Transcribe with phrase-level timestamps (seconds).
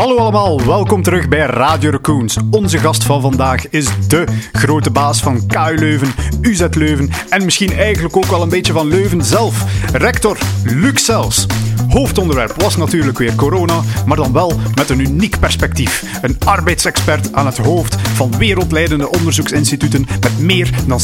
[0.00, 2.36] Hallo allemaal, welkom terug bij Radio Raccoons.
[2.50, 7.72] Onze gast van vandaag is de grote baas van KU Leuven, UZ Leuven en misschien
[7.72, 9.64] eigenlijk ook wel een beetje van Leuven zelf.
[9.92, 11.46] Rector Luc Sels.
[11.88, 16.04] Hoofdonderwerp was natuurlijk weer corona, maar dan wel met een uniek perspectief.
[16.22, 21.00] Een arbeidsexpert aan het hoofd van wereldleidende onderzoeksinstituten met meer dan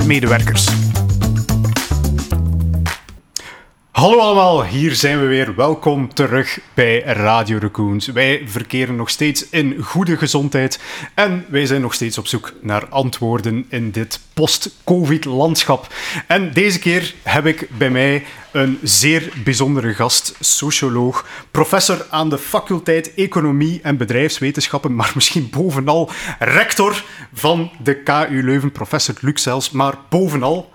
[0.00, 0.68] 60.000 medewerkers.
[3.96, 5.54] Hallo allemaal, hier zijn we weer.
[5.54, 8.06] Welkom terug bij Radio Raccoons.
[8.06, 10.80] Wij verkeren nog steeds in goede gezondheid
[11.14, 15.86] en wij zijn nog steeds op zoek naar antwoorden in dit post-COVID-landschap.
[16.26, 22.38] En deze keer heb ik bij mij een zeer bijzondere gast, socioloog, professor aan de
[22.38, 29.70] faculteit Economie en Bedrijfswetenschappen, maar misschien bovenal rector van de KU Leuven, professor Luc Zels,
[29.70, 30.72] maar bovenal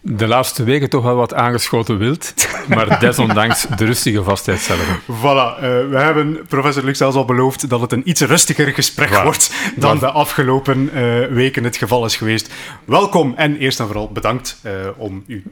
[0.00, 2.34] de laatste weken toch wel wat aangeschoten wild,
[2.74, 5.00] maar desondanks de rustige vastheid zelf.
[5.02, 9.14] Voilà, uh, we hebben professor Lux zelfs al beloofd dat het een iets rustiger gesprek
[9.14, 12.50] wordt dan de afgelopen uh, weken het geval is geweest.
[12.84, 15.42] Welkom en eerst en vooral bedankt uh, om u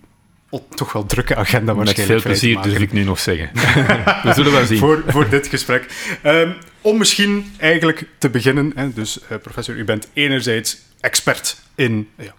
[0.74, 3.50] toch wel drukke agenda waarschijnlijk Met veel plezier durf ik nu nog zeggen.
[4.28, 4.78] we zullen wel zien.
[4.78, 5.86] voor, voor dit gesprek.
[6.24, 12.34] Um, om misschien eigenlijk te beginnen, hè, dus professor, u bent enerzijds expert in ja,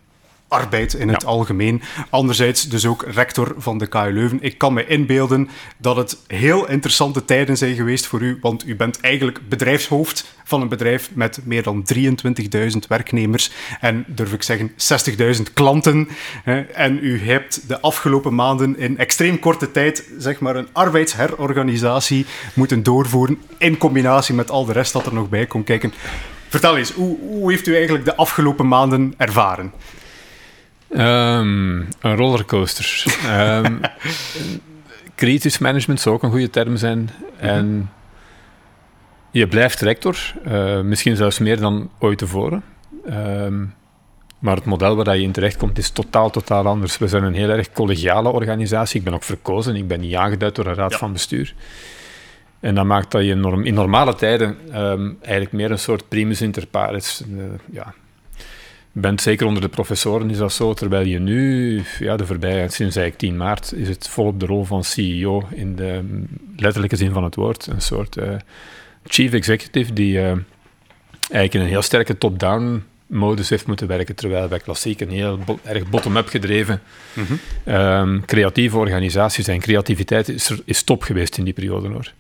[0.48, 1.82] arbeid in het algemeen.
[2.10, 4.38] Anderzijds dus ook rector van de KU Leuven.
[4.42, 8.76] Ik kan me inbeelden dat het heel interessante tijden zijn geweest voor u, want u
[8.76, 14.72] bent eigenlijk bedrijfshoofd van een bedrijf met meer dan 23.000 werknemers en, durf ik zeggen,
[15.38, 16.10] 60.000 klanten.
[16.74, 22.84] En u hebt de afgelopen maanden in extreem korte tijd zeg maar, een arbeidsherorganisatie moeten
[22.84, 25.94] doorvoeren in combinatie met al de rest dat er nog bij komt kijken.
[26.50, 29.72] Vertel eens, hoe, hoe heeft u eigenlijk de afgelopen maanden ervaren?
[30.92, 33.06] Um, een rollercoaster.
[33.66, 33.80] um,
[35.16, 37.10] crisismanagement zou ook een goede term zijn.
[37.38, 37.92] En
[39.32, 42.64] je blijft rector, uh, misschien zelfs meer dan ooit tevoren.
[43.10, 43.74] Um,
[44.40, 46.98] maar het model waar je in terecht komt is totaal, totaal anders.
[46.98, 49.00] We zijn een heel erg collegiale organisatie.
[49.00, 50.98] Ik ben ook verkozen, ik ben niet aangeduid door een raad ja.
[50.98, 51.54] van bestuur.
[52.60, 54.58] En dat maakt dat je in normale tijden
[55.22, 57.24] eigenlijk meer een soort primus inter pares...
[57.30, 57.94] Uh, ja,
[59.02, 62.96] bent zeker onder de professoren is dat zo, terwijl je nu, ja, de voorbije, sinds
[62.96, 66.04] eigenlijk 10 maart, is het volop de rol van CEO in de
[66.56, 67.68] letterlijke zin van het woord.
[67.68, 68.30] Een soort uh,
[69.06, 70.26] chief executive die uh,
[71.30, 75.38] eigenlijk in een heel sterke top-down modus heeft moeten werken, terwijl wij klassiek een heel
[75.38, 76.82] bo erg bottom-up gedreven
[77.14, 77.74] mm -hmm.
[77.74, 79.60] um, creatieve organisatie zijn.
[79.60, 82.14] Creativiteit is, er, is top geweest in die periode hoor.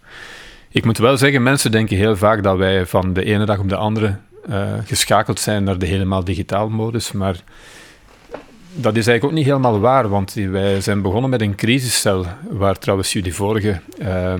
[0.71, 3.69] Ik moet wel zeggen, mensen denken heel vaak dat wij van de ene dag op
[3.69, 4.17] de andere
[4.49, 7.11] uh, geschakeld zijn naar de helemaal digitaal modus.
[7.11, 7.35] Maar
[8.73, 12.79] dat is eigenlijk ook niet helemaal waar, want wij zijn begonnen met een crisiscel, waar
[12.79, 14.33] trouwens jullie vorige uh,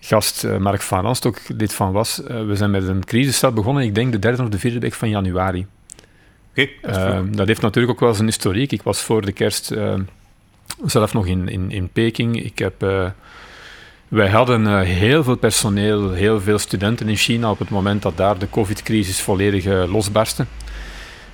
[0.00, 2.20] gast uh, Mark van Ranst ook lid van was.
[2.26, 5.08] we zijn met een crisiscel begonnen, ik denk de derde of de vierde week van
[5.08, 5.66] januari.
[6.50, 8.72] Okay, dat, dat heeft natuurlijk ook wel zijn historiek.
[8.72, 9.74] Ik was voor de kerst
[10.84, 12.44] zelf nog in, in, in Peking.
[12.44, 12.74] Ik heb
[14.14, 18.16] wij hadden uh, heel veel personeel, heel veel studenten in China op het moment dat
[18.16, 20.46] daar de COVID-crisis volledig uh, losbarstte.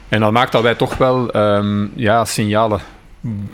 [0.09, 2.81] En dat maakt dat wij toch wel um, ja, signalen,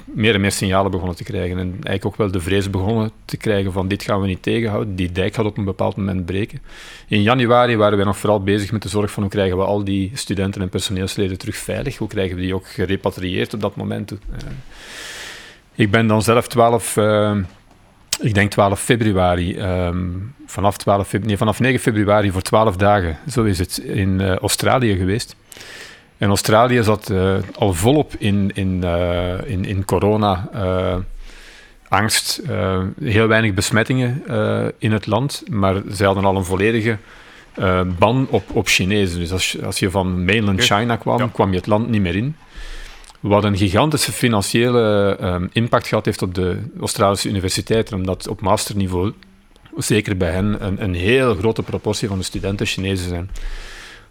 [0.05, 1.59] meer en meer signalen begonnen te krijgen.
[1.59, 4.97] En eigenlijk ook wel de vrees begonnen te krijgen van dit gaan we niet tegenhouden.
[4.97, 6.63] Die dijk gaat op een bepaald moment breken.
[7.09, 9.85] In januari waren wij nog vooral bezig met de zorg van hoe krijgen we al
[9.85, 11.97] die studenten en personeelsleden terug veilig.
[11.97, 14.13] Hoe krijgen we die ook gerepatrieerd op dat moment.
[14.13, 14.19] Uh,
[15.75, 16.97] ik ben dan zelf 12
[18.21, 23.19] ik denk 12 februari, um, vanaf, 12 februari, nee, vanaf 9 februari voor 12 dagen,
[23.31, 25.37] zo is het, in uh, Australië geweest.
[26.19, 30.49] En Australië zat uh, al volop in, in, uh, in, in corona,
[31.89, 32.43] angst,
[33.01, 34.23] heel weinig besmettingen
[34.79, 36.99] in het land, maar ze hadden al een volledige
[37.99, 39.19] ban op, op Chinezen.
[39.19, 41.29] Dus als, als je van mainland China kwam, ja.
[41.33, 42.37] kwam je het land niet meer in.
[43.27, 49.13] Wat een gigantische financiële um, impact gehad heeft op de Australische universiteiten, omdat op masterniveau,
[49.77, 53.31] zeker bij hen, een, een heel grote proportie van de studenten Chinezen zijn.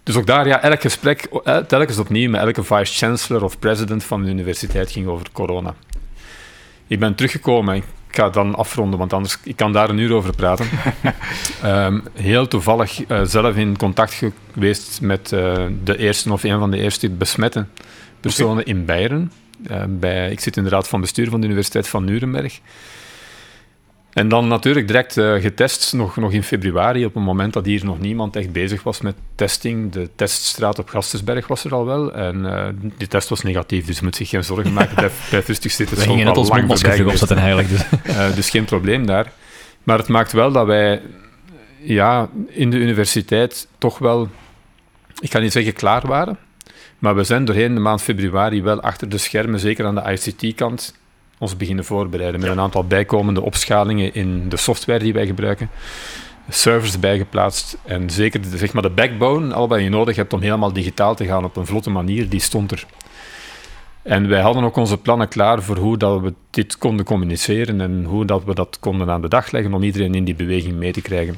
[0.04, 4.24] Dus ook daar, ja, elk gesprek, eh, telkens opnieuw met elke vice-chancellor of president van
[4.24, 5.76] de universiteit ging over corona.
[6.88, 10.36] Ik ben teruggekomen, ik ga dan afronden, want anders ik kan daar een uur over
[10.36, 10.68] praten.
[11.66, 14.22] um, heel toevallig uh, zelf in contact
[14.54, 17.70] geweest met uh, de eerste of een van de eerste besmetten
[18.28, 19.32] personen in Beieren.
[19.72, 22.60] Uh, bij, ik zit in de raad van bestuur van de Universiteit van Nuremberg.
[24.14, 27.86] En dan natuurlijk direct uh, getest, nog, nog in februari, op een moment dat hier
[27.86, 29.92] nog niemand echt bezig was met testing.
[29.92, 32.14] De teststraat op Gastensberg was er al wel.
[32.14, 32.68] En uh,
[32.98, 34.96] die test was negatief, dus je moet zich geen zorgen maken.
[35.30, 35.98] blijf rustig zitten.
[35.98, 37.70] We gingen net mondmasker opzetten eigenlijk.
[37.70, 37.84] Dus.
[38.08, 39.32] Uh, dus geen probleem daar.
[39.84, 41.02] Maar het maakt wel dat wij
[41.82, 44.30] ja, in de universiteit toch wel,
[45.20, 46.38] ik ga niet zeggen klaar waren,
[47.00, 50.96] maar we zijn doorheen de maand februari wel achter de schermen, zeker aan de ICT-kant,
[51.38, 55.70] ons beginnen voorbereiden met een aantal bijkomende opschalingen in de software die wij gebruiken
[56.50, 57.78] servers bijgeplaatst.
[57.84, 61.16] En zeker de, zeg maar de backbone, al wat je nodig hebt om helemaal digitaal
[61.16, 62.86] te gaan op een vlotte manier, die stond er.
[64.02, 68.04] En wij hadden ook onze plannen klaar voor hoe dat we dit konden communiceren en
[68.04, 70.92] hoe dat we dat konden aan de dag leggen om iedereen in die beweging mee
[70.92, 71.36] te krijgen.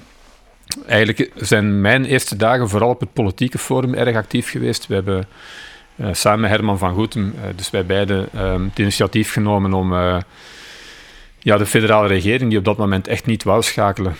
[0.85, 4.87] Eigenlijk zijn mijn eerste dagen vooral op het politieke forum erg actief geweest.
[4.87, 5.27] We hebben
[5.95, 9.93] uh, samen met Herman van Goetem, uh, dus wij beiden, uh, het initiatief genomen om
[11.39, 14.15] ja, de federale regering, die op dat moment echt niet wou schakelen,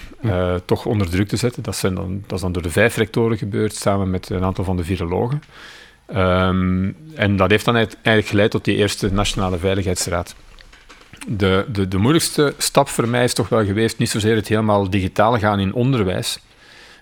[0.66, 1.64] toch onder druk te zetten.
[1.64, 4.64] Dat, zijn dan, dat is dan door de vijf rectoren gebeurd, samen met een aantal
[4.64, 5.42] van de virologen.
[6.16, 10.36] Um, en dat heeft dan eigenlijk geleid tot die eerste Nationale Veiligheidsraad.
[11.28, 14.90] De, de, de moeilijkste stap voor mij is toch wel geweest, niet zozeer het helemaal
[14.90, 16.40] digitaal gaan in onderwijs,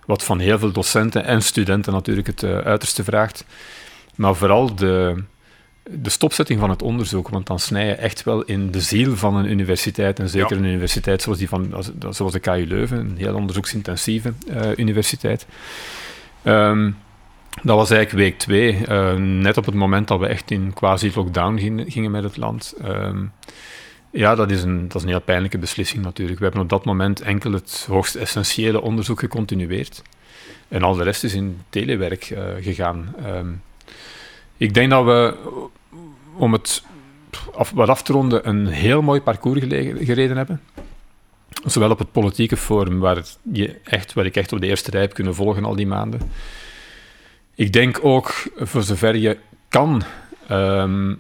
[0.06, 3.46] wat van heel veel docenten en studenten natuurlijk het uh, uiterste vraagt,
[4.16, 5.24] maar vooral de,
[5.90, 9.36] de stopzetting van het onderzoek, want dan snij je echt wel in de ziel van
[9.36, 13.36] een universiteit, en zeker een universiteit zoals, die van, zoals de KU Leuven, een heel
[13.36, 15.46] onderzoeksintensieve uh, universiteit.
[16.44, 16.98] Um,
[17.64, 21.58] dat was eigenlijk week twee, uh, net op het moment dat we echt in quasi-lockdown
[21.58, 22.74] gingen, gingen, met het land.
[22.86, 23.32] Um,
[24.16, 26.38] ja, dat is, een, dat is een heel pijnlijke beslissing natuurlijk.
[26.38, 30.02] We hebben op dat moment enkel het hoogst essentiële onderzoek gecontinueerd.
[30.68, 33.16] En al de rest is in telewerk uh, gegaan.
[33.26, 33.62] Um,
[34.58, 35.36] ik denk dat we
[36.36, 36.84] om het
[37.54, 40.62] af, wat af te ronden, een heel mooi parcours gereden hebben.
[41.66, 45.02] Zowel op het politieke forum, waar, je echt, waar ik echt op de eerste rij
[45.02, 46.22] heb kunnen volgen al die maanden.
[47.56, 49.38] Ik denk ook, voor zover je
[49.70, 50.04] kan,
[50.52, 51.20] um,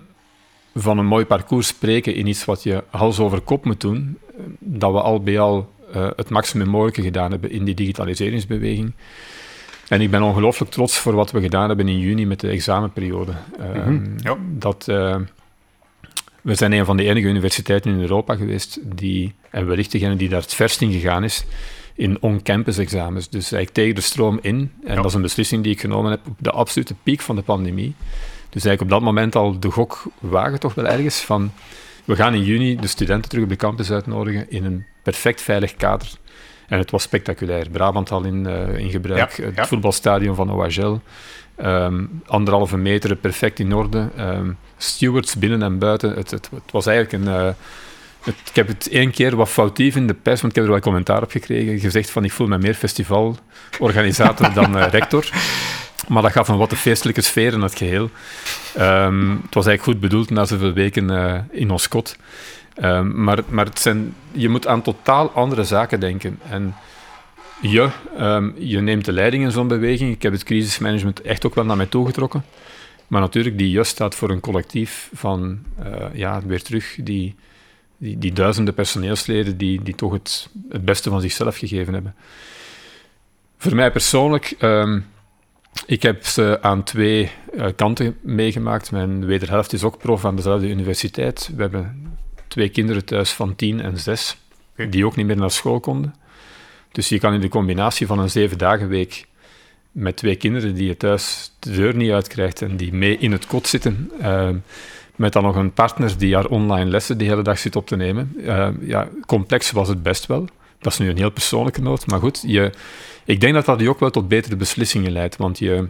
[0.75, 4.18] van een mooi parcours spreken in iets wat je hals over kop moet doen,
[4.60, 8.94] dat we al bij al uh, het maximum mogelijke gedaan hebben in die digitaliseringsbeweging.
[9.88, 13.31] En ik ben ongelooflijk trots voor wat we gedaan hebben in juni met de examenperiode.
[13.60, 14.38] Uh, mm ja.
[14.57, 15.16] dat, uh,
[16.42, 20.30] we zijn een van de enige universiteiten in Europa geweest die, en wellicht degene die
[20.30, 21.45] daar het verst in gegaan is,
[21.95, 23.30] in on-campus examens.
[23.30, 24.72] Dus eigenlijk tegen de stroom in.
[24.83, 27.42] En dat is een beslissing die ik genomen heb op de absolute piek van de
[27.42, 27.95] pandemie.
[28.55, 31.51] Dus eigenlijk op dat moment al de gok wagen toch wel ergens van...
[32.05, 35.75] We gaan in juni de studenten terug op de campus uitnodigen in een perfect veilig
[35.75, 36.07] kader.
[36.67, 37.69] En het was spectaculair.
[37.69, 40.99] Brabant al in, uh, in gebruik, het voetbalstadion van OHL.
[41.61, 44.09] Um, anderhalve meter, perfect in orde.
[44.19, 46.09] Um, stewards binnen en buiten.
[46.15, 47.33] Het, het, het was eigenlijk een...
[47.33, 47.49] Uh,
[48.23, 50.71] het, ik heb het één keer wat foutief in de pers, want ik heb er
[50.71, 55.29] wel commentaar op gekregen, gezegd van ik voel me meer festivalorganisator dan uh, rector.
[56.07, 58.09] Maar dat gaf een wat de feestelijke sfeer in het geheel.
[58.79, 61.09] Um, het was eigenlijk goed bedoeld na zoveel weken
[61.51, 62.15] in ons kot.
[62.83, 66.39] Um, maar maar het zijn, je moet aan totaal andere zaken denken.
[66.49, 66.75] En
[67.61, 70.11] je, um, je neemt de leiding in zo'n beweging.
[70.11, 72.43] Ik heb het crisismanagement echt ook wel naar mij toe getrokken.
[73.07, 77.35] Maar natuurlijk, die je staat voor een collectief van, uh, ja, weer terug, die,
[77.97, 80.49] die, die, duizenden personeelsleden die, die toch het,
[80.81, 82.15] beste van zichzelf gegeven hebben.
[83.57, 84.55] Voor mij persoonlijk,
[85.86, 88.92] ik heb ze aan twee uh, kanten meegemaakt.
[88.92, 91.50] Mijn wederhelft is ook prof aan dezelfde universiteit.
[91.56, 92.13] We hebben
[92.48, 94.38] twee kinderen thuis van tien en zes,
[94.89, 96.16] die ook niet meer naar school konden.
[96.92, 99.25] Dus je kan in de combinatie van een zeven dagen week
[99.91, 103.48] met twee kinderen die je thuis de deur niet uitkrijgt en die mee in het
[103.48, 104.50] kot zitten, uh,
[105.15, 107.96] met dan nog een partner die haar online lessen de hele dag zit op te
[107.96, 108.34] nemen.
[108.38, 110.48] Uh, ja, complex was het best wel.
[110.86, 112.72] Dat is nu een heel persoonlijke noot, maar goed, je,
[113.24, 115.88] ik denk dat dat je ook wel tot betere beslissingen leidt, want je,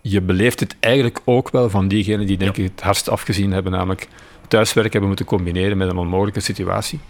[0.00, 3.72] je beleeft het eigenlijk ook wel van diegenen die denk ik het hardst afgezien hebben,
[3.72, 4.08] namelijk
[4.48, 7.00] thuiswerk hebben moeten combineren met een onmogelijke situatie.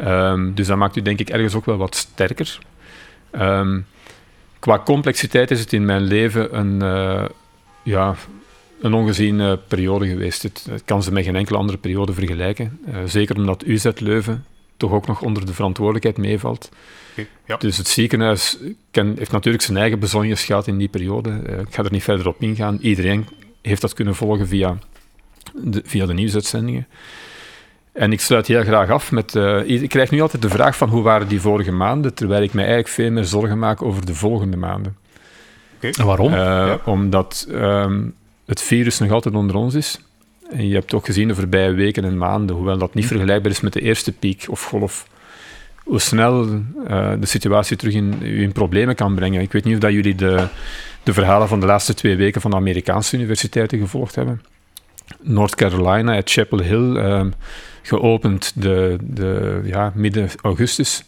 [0.00, 2.58] Um, dus dat maakt u denk ik ergens ook wel wat sterker.
[3.32, 3.86] Um,
[4.58, 7.24] qua complexiteit is het in mijn leven een, uh,
[7.82, 8.14] ja,
[8.80, 10.42] een ongeziene periode geweest.
[10.42, 12.80] Het, het, kan ze met geen enkele andere periode vergelijken.
[12.88, 14.44] Uh, zeker omdat UZ Leuven
[14.76, 16.70] toch ook nog onder de verantwoordelijkheid meevalt.
[17.10, 17.56] Okay, ja.
[17.56, 18.58] Dus het ziekenhuis
[18.90, 21.40] ken, heeft natuurlijk zijn eigen bezonjes gehad in die periode.
[21.46, 22.78] Uh, ik ga er niet verder op ingaan.
[22.80, 23.26] Iedereen
[23.62, 24.78] heeft dat kunnen volgen via
[25.54, 26.86] de, via de nieuwsuitzendingen.
[27.92, 29.34] En ik sluit heel graag af met...
[29.34, 32.52] Uh, ik krijg nu altijd de vraag van hoe waren die vorige maanden, terwijl ik
[32.52, 34.96] mij eigenlijk veel meer zorgen maak over de volgende maanden.
[35.76, 35.90] Okay.
[35.90, 36.32] En waarom?
[36.32, 36.80] Uh, ja.
[36.84, 38.14] Omdat um,
[38.46, 40.00] het virus nog altijd onder ons is.
[40.50, 43.10] En je hebt ook gezien de voorbije weken en maanden, hoewel dat niet hm.
[43.10, 45.06] vergelijkbaar is met de eerste piek of golf,
[45.84, 49.40] hoe snel uh, de situatie terug in, in problemen kan brengen.
[49.40, 50.46] Ik weet niet of dat jullie de,
[51.02, 54.42] de verhalen van de laatste twee weken van de Amerikaanse universiteiten gevolgd hebben.
[55.20, 57.32] North Carolina, at Chapel Hill, um,
[57.82, 61.04] geopend de, de, ja, midden augustus.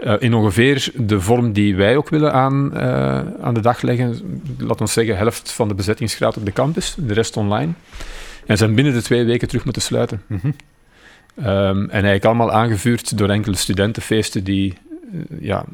[0.00, 4.40] Uh, in ongeveer de vorm die wij ook willen aan, uh, aan de dag leggen.
[4.58, 7.72] Laten we zeggen, helft van de bezettingsgraad op de campus, de rest online.
[8.48, 10.22] En zijn binnen de twee weken terug moeten sluiten.
[10.26, 10.54] Mm -hmm.
[11.46, 14.74] um, en eigenlijk allemaal aangevuurd door enkele studentenfeesten die
[15.12, 15.64] uh, ja,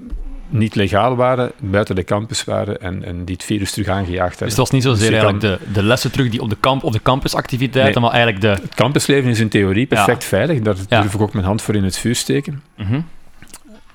[0.48, 4.46] niet legaal waren, buiten de campus waren en, en die het virus terug aangejaagd hebben.
[4.46, 5.66] Dus dat was niet zozeer dus eigenlijk kan...
[5.72, 8.62] de, de lessen terug die op de, kamp, op de campusactiviteiten, nee, maar eigenlijk de...
[8.62, 10.28] Het campusleven is in theorie perfect ja.
[10.28, 11.00] veilig, daar ja.
[11.00, 12.62] durf ik ook mijn hand voor in het vuur steken.
[12.76, 13.06] Mm -hmm.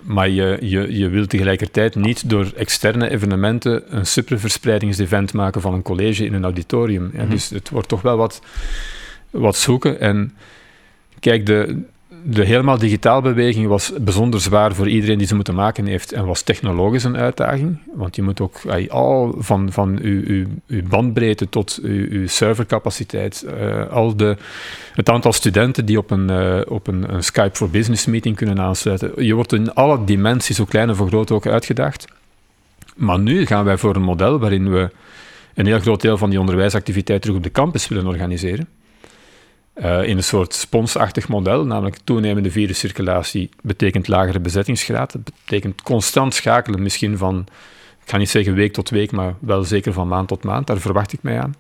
[0.02, 5.82] Maar je, je, je wilt tegelijkertijd niet door externe evenementen een superverspreidingsevent maken van een
[5.82, 7.04] college in een auditorium.
[7.04, 7.30] Mm -hmm.
[7.30, 8.42] Dus het wordt toch wel wat,
[9.30, 10.00] wat zoeken.
[10.00, 10.36] En
[11.20, 11.82] kijk, de,
[12.24, 16.26] de helemaal digitaal beweging was bijzonder zwaar voor iedereen die ze moeten maken heeft en
[16.26, 17.78] was technologisch een uitdaging.
[17.94, 24.16] Want je moet ook al van, van uw, uw, bandbreedte tot uw, servercapaciteit, uh, al
[24.16, 24.38] de,
[24.94, 28.60] het aantal studenten die op, een, uh, op een, een, Skype for Business meeting kunnen
[28.60, 29.26] aansluiten.
[29.26, 32.06] Je wordt in alle dimensies, zo klein en voor groot, ook uitgedaagd.
[32.96, 34.90] Maar nu gaan wij voor een model waarin we
[35.54, 38.68] een heel groot deel van die onderwijsactiviteit terug op de campus willen organiseren.
[39.84, 45.12] Uh, in een soort sponsachtig model, namelijk toenemende viruscirculatie betekent lagere bezettingsgraad.
[45.12, 47.46] Dat betekent constant schakelen, misschien van,
[48.04, 50.68] ik ga niet zeggen week tot week, maar wel zeker van maand tot maand.
[50.68, 51.56] Daar verwacht ik mij aan.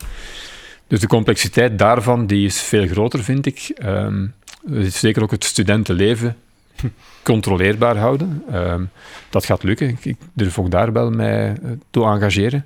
[0.88, 3.72] Dus de complexiteit daarvan die is veel groter, vind ik.
[3.86, 4.34] Um,
[4.82, 6.38] zeker ook het studentenleven
[7.24, 8.44] controleerbaar houden.
[8.54, 8.90] Um,
[9.30, 9.98] dat gaat lukken.
[10.02, 12.66] Ik durf ook daar wel mij eh, toe engageren.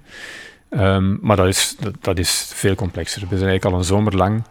[0.70, 3.22] Um, maar dat is, dat, dat, is veel complexer.
[3.22, 4.44] We zijn eigenlijk al een zomer lang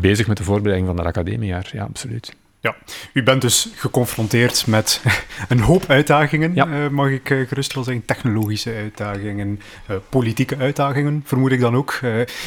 [0.00, 1.70] bezig met de voorbereiding van het academiejaar.
[1.72, 2.36] Ja, absoluut.
[2.62, 2.76] Ja,
[3.12, 5.02] u bent dus geconfronteerd met
[5.48, 6.66] een hoop uitdagingen, ja.
[6.66, 8.04] uh, mag ik uh, gerust wel zeggen.
[8.04, 12.00] Technologische uitdagingen, uh, politieke uitdagingen, vermoed ik dan ook.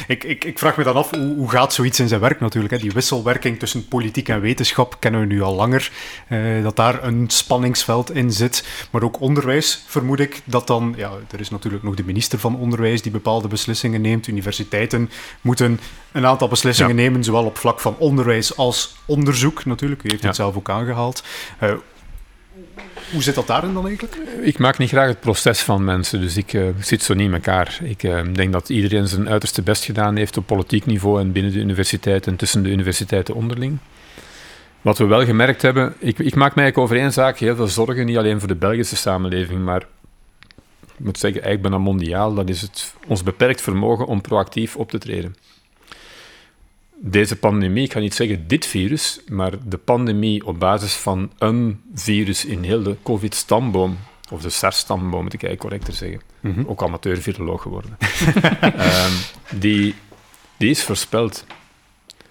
[0.06, 2.74] Ik, ik, ik, vraag me dan af, hoe, hoe, gaat zoiets in zijn werk natuurlijk?
[2.74, 2.80] Hè?
[2.80, 5.90] Die wisselwerking tussen politiek en wetenschap kennen we nu al langer.
[6.62, 8.64] dat daar een spanningsveld in zit.
[8.90, 10.94] Maar ook onderwijs, vermoed ik, dat dan...
[10.96, 14.26] Ja, er is natuurlijk nog de minister van Onderwijs die bepaalde beslissingen neemt.
[14.26, 15.80] Universiteiten moeten
[16.12, 17.02] een aantal beslissingen ja.
[17.02, 20.02] nemen, zowel op vlak van onderwijs als onderzoek natuurlijk.
[20.06, 21.22] U heeft het zelf ook aangehaald.
[21.62, 21.72] Uh,
[23.12, 24.16] hoe zit dat daarin dan eigenlijk?
[24.42, 27.34] Ik maak niet graag het proces van mensen, dus ik uh, zit zo niet in
[27.34, 27.78] elkaar.
[27.82, 31.52] Ik uh, denk dat iedereen zijn uiterste best gedaan heeft op politiek niveau en binnen
[31.52, 33.78] de universiteit en tussen de universiteiten onderling.
[34.80, 38.06] Wat we wel gemerkt hebben, ik, ik maak mij over één zaak heel veel zorgen,
[38.06, 39.86] niet alleen voor de Belgische samenleving, maar
[40.80, 44.90] ik moet zeggen, eigenlijk bijna mondiaal, dat is het, ons beperkt vermogen om proactief op
[44.90, 45.36] te treden
[46.98, 51.80] deze pandemie, ik ga niet zeggen dit virus, maar de pandemie op basis van een
[51.94, 53.98] virus in heel de COVID-stamboom,
[54.30, 56.66] of de SARS-stamboom moet ik eigenlijk correcter zeggen, mm -hmm.
[56.66, 57.96] ook amateur-viroloog geworden,
[58.62, 59.12] um,
[59.60, 59.94] die,
[60.56, 61.44] die is voorspeld.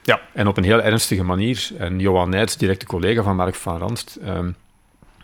[0.02, 0.22] Ja.
[0.34, 1.70] En op een heel ernstige manier.
[1.78, 4.56] En Johan Nijts, directe collega van Mark van Ranst, um,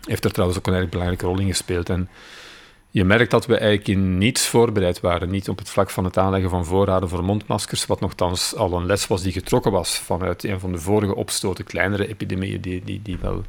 [0.04, 1.88] heeft er trouwens ook een erg belangrijke rol in gespeeld.
[1.88, 2.08] En
[2.92, 5.30] je merkt dat we eigenlijk in niets voorbereid waren.
[5.30, 8.86] Niet op het vlak van het aanleggen van voorraden voor mondmaskers, wat nogthans al een
[8.86, 13.00] les was die getrokken was vanuit een van de vorige opstoten, kleinere epidemieën die, die,
[13.02, 13.44] die wel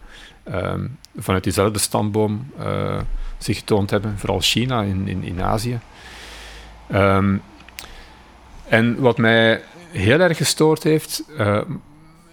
[0.51, 3.01] um, vanuit diezelfde stamboom uh,
[3.37, 5.79] zich getoond hebben, vooral China in, in, in Azië.
[6.93, 7.41] Um,
[8.67, 11.61] en wat mij heel erg gestoord heeft, uh,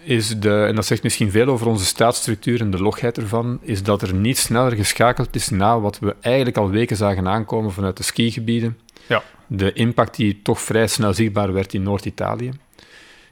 [0.03, 3.83] is de, en dat zegt misschien veel over onze staatsstructuur en de logheid ervan, is
[3.83, 7.97] dat er niet sneller geschakeld is na wat we eigenlijk al weken zagen aankomen vanuit
[7.97, 8.79] de skigebieden.
[9.07, 9.23] Ja.
[9.47, 12.51] De impact die toch vrij snel zichtbaar werd in Noord-Italië.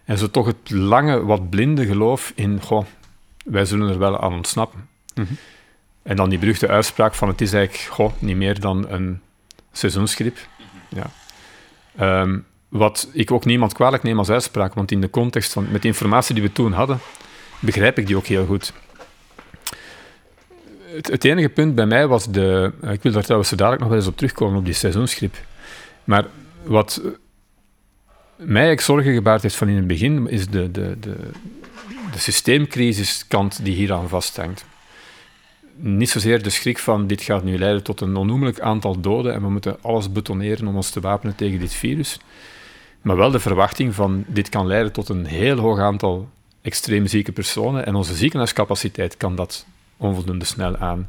[0.05, 2.85] En zo toch het lange, wat blinde geloof in, goh,
[3.45, 4.89] wij zullen er wel aan ontsnappen.
[5.15, 5.37] Mm -hmm.
[6.03, 9.21] En dan die beruchte uitspraak van het is eigenlijk, goh, niet meer dan een
[9.73, 10.39] seizoensgrip.
[10.89, 11.11] Ja.
[12.23, 15.83] Um, wat ik ook niemand kwalijk neem als uitspraak, want in de context van met
[15.83, 16.99] de informatie die we toen hadden,
[17.61, 18.73] begrijp ik die ook heel goed.
[20.91, 22.73] Het, enige punt bij mij was de.
[22.91, 25.35] Ik wil daar trouwens zo dadelijk nog wel eens op terugkomen, op die seizoensgrip.
[26.05, 26.25] Maar
[26.63, 27.01] wat
[28.37, 31.17] mij eigenlijk zorgen gebaard heeft van in het begin, is de, de, de,
[32.13, 34.65] de systeemcrisiskant die hieraan vasthangt.
[35.77, 39.43] Niet zozeer de schrik van dit gaat nu leiden tot een onnoemelijk aantal doden en
[39.43, 42.19] we moeten alles betoneren om ons te wapenen tegen dit virus.
[43.03, 46.29] Maar wel de verwachting van dit kan leiden tot een heel hoog aantal
[46.63, 51.09] extreem zieke personen en onze ziekenhuiscapaciteit kan dat onvoldoende snel aan.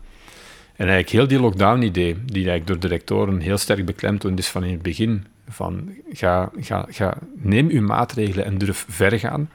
[0.76, 4.64] En eigenlijk heel die lockdown-idee, die eigenlijk door de rectoren heel sterk beklemtoond is van
[4.64, 9.50] in het begin, van ga, ga, ga, neem uw maatregelen en durf ver gaan,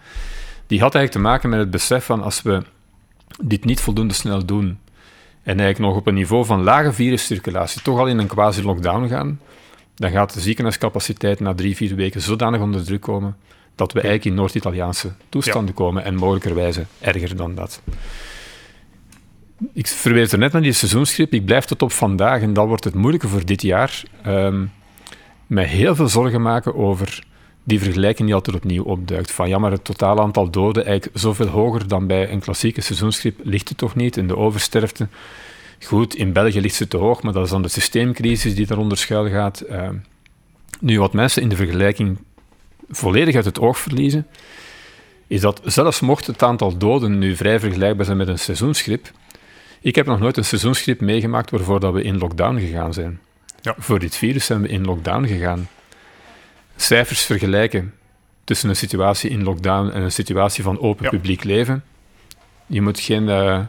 [0.66, 2.62] die had eigenlijk te maken met het besef van als we
[3.42, 4.78] dit niet voldoende snel doen
[5.42, 9.40] en eigenlijk nog op een niveau van lage viruscirculatie toch al in een quasi-lockdown gaan,
[9.94, 13.36] dan gaat de ziekenhuiscapaciteit na drie, vier weken zodanig onder druk komen
[13.74, 15.84] dat we eigenlijk in Noord-Italiaanse toestanden ja.
[15.84, 17.82] komen en mogelijkerwijze erger dan dat.
[19.72, 21.32] ik verwees er net naar die seizoensgrip.
[21.32, 24.72] Ik blijf tot op vandaag, en dat wordt het moeilijke voor dit jaar, um,
[25.46, 27.24] mij heel veel zorgen maken over
[27.64, 29.30] die vergelijking die altijd opnieuw opduikt.
[29.30, 33.40] Van ja, maar het totaal aantal doden eigenlijk zoveel hoger dan bij een klassieke seizoensgrip
[33.42, 34.16] ligt het toch niet?
[34.16, 35.08] In de oversterfte.
[35.86, 38.98] Goed, in België ligt ze te hoog, maar dat is dan de systeemcrisis die daaronder
[38.98, 39.64] schuil gaat.
[39.70, 39.88] Uh,
[40.80, 42.18] nu, wat mensen in de vergelijking
[42.88, 44.26] volledig uit het oog verliezen,
[45.26, 49.10] is dat zelfs mocht het aantal doden nu vrij vergelijkbaar zijn met een seizoensgrip,
[49.84, 53.20] ik heb nog nooit een seizoensgrip meegemaakt waarvoor dat we in lockdown gegaan zijn.
[53.60, 53.74] Ja.
[53.78, 55.68] Voor dit virus zijn we in lockdown gegaan.
[56.76, 57.94] Cijfers vergelijken
[58.44, 61.84] tussen een situatie in lockdown en een situatie van open publiek leven.
[62.66, 63.60] Je moet geen, uh,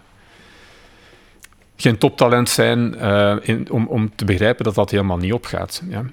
[1.75, 5.81] geen toptalent zijn uh, in, om, om te begrijpen dat dat helemaal niet opgaat.
[5.89, 6.05] Ja.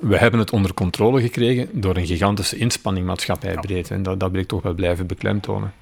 [0.00, 3.90] We hebben het onder controle gekregen door een gigantische inspanning maatschappijbreed.
[3.90, 5.72] En dat, dat wil ik toch wel blijven beklemtonen.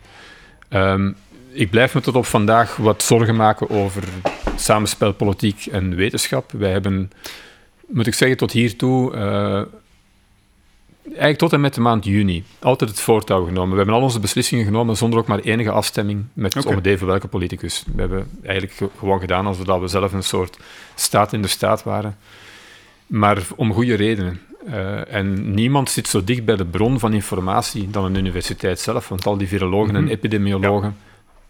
[0.70, 1.16] Um,
[1.52, 4.02] ik blijf me tot op vandaag wat zorgen maken over
[4.56, 6.52] samenspel politiek en wetenschap.
[6.52, 7.10] Wij hebben,
[7.86, 9.62] moet ik zeggen, tot hiertoe, uh,
[11.04, 13.70] eigenlijk tot en met de maand juni, altijd het voortouw genomen.
[13.70, 16.74] We hebben al onze beslissingen genomen zonder ook maar enige afstemming met okay.
[16.74, 17.84] om even welke politicus.
[17.94, 20.56] We hebben eigenlijk gewoon gedaan alsof we zelf een soort
[20.94, 22.16] staat in de staat waren.
[23.06, 24.40] Maar om goede redenen.
[24.68, 29.08] Uh, en niemand zit zo dicht bij de bron van informatie dan een universiteit zelf,
[29.08, 30.06] want al die virologen mm -hmm.
[30.06, 30.96] en epidemiologen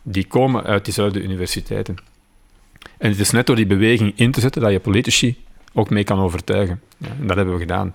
[0.02, 1.96] die komen uit diezelfde universiteiten.
[2.98, 6.04] En het is net door die beweging in te zetten dat je politici ook mee
[6.04, 6.80] kan overtuigen.
[6.96, 7.94] Ja, en dat hebben we gedaan.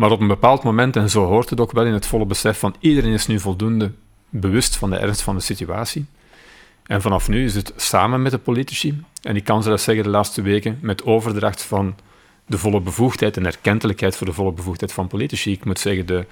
[0.00, 2.58] Maar op een bepaald moment, en zo hoort het ook wel in het volle besef
[2.58, 3.92] van iedereen is nu voldoende
[4.28, 6.06] bewust van de ernst van de situatie.
[6.86, 10.10] En vanaf nu is het samen met de politici, en ik kan zelfs zeggen de
[10.10, 11.94] laatste weken, met overdracht van
[12.46, 15.52] de volle bevoegdheid en erkentelijkheid voor de volle bevoegdheid van politici.
[15.52, 16.26] Ik moet zeggen, de,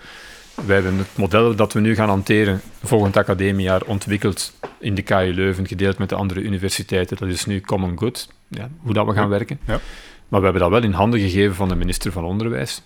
[0.66, 5.32] wij hebben het model dat we nu gaan hanteren volgend academiejaar ontwikkeld in de KU
[5.34, 7.16] Leuven, gedeeld met de andere universiteiten.
[7.16, 9.60] Dat is nu common good, ja, hoe dat we gaan werken.
[9.66, 9.80] Ja.
[10.28, 12.82] Maar we hebben dat wel in handen gegeven van de minister van Onderwijs.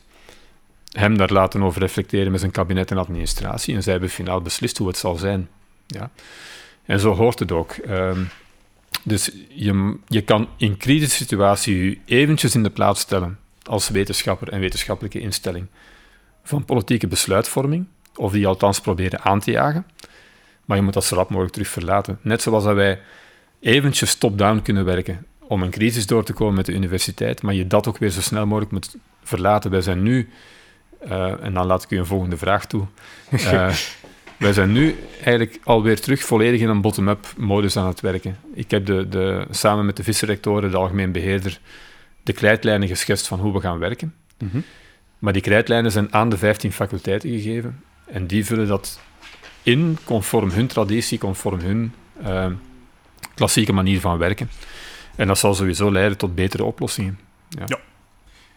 [0.93, 3.75] Hem daar laten over reflecteren met zijn kabinet en administratie.
[3.75, 5.49] En zij hebben finaal beslist hoe het zal zijn.
[5.87, 6.11] Ja.
[6.85, 7.77] En zo hoort het ook.
[7.89, 8.29] Um,
[9.03, 14.49] dus je, je kan in kritische situatie je eventjes in de plaats stellen als wetenschapper
[14.49, 15.67] en wetenschappelijke instelling
[16.43, 19.87] van politieke besluitvorming, of die althans proberen aan te jagen.
[20.65, 22.19] Maar je moet dat zo rap mogelijk terug verlaten.
[22.23, 23.01] Net zoals dat wij
[23.61, 27.67] eventjes top-down kunnen werken om een crisis door te komen met de universiteit, maar je
[27.67, 29.71] dat ook weer zo snel mogelijk moet verlaten.
[29.71, 30.29] Wij zijn nu,
[31.09, 32.87] uh, en dan laat ik u een volgende vraag toe.
[33.31, 33.75] Uh,
[34.39, 38.39] wij zijn nu eigenlijk alweer terug volledig in een bottom-up modus aan het werken.
[38.55, 41.61] Ik heb de, de, samen met de visserectoren, de algemeen beheerder,
[42.23, 44.15] de krijtlijnen geschetst van hoe we gaan werken.
[44.39, 44.65] Mm -hmm.
[45.19, 47.83] Maar die krijtlijnen zijn aan de 15 faculteiten gegeven.
[48.05, 49.01] En die vullen dat
[49.63, 52.47] in, conform hun traditie, conform hun uh,
[53.35, 54.51] klassieke manier van werken.
[55.17, 57.19] En dat zal sowieso leiden tot betere oplossingen.
[57.49, 57.63] Ja.
[57.67, 57.79] ja.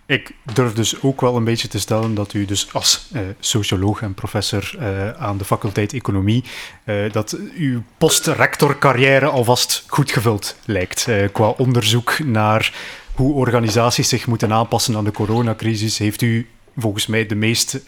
[0.08, 4.02] Ik durf dus ook wel een beetje te stellen dat u dus als uh, socioloog
[4.02, 6.44] en professor uh, aan de faculteit Economie,
[6.86, 11.08] uh, dat uw postrectorcarrière alvast goed gevuld lijkt.
[11.32, 12.74] qua onderzoek naar
[13.14, 17.82] hoe organisaties zich moeten aanpassen aan de coronacrisis, heeft u volgens mij de meest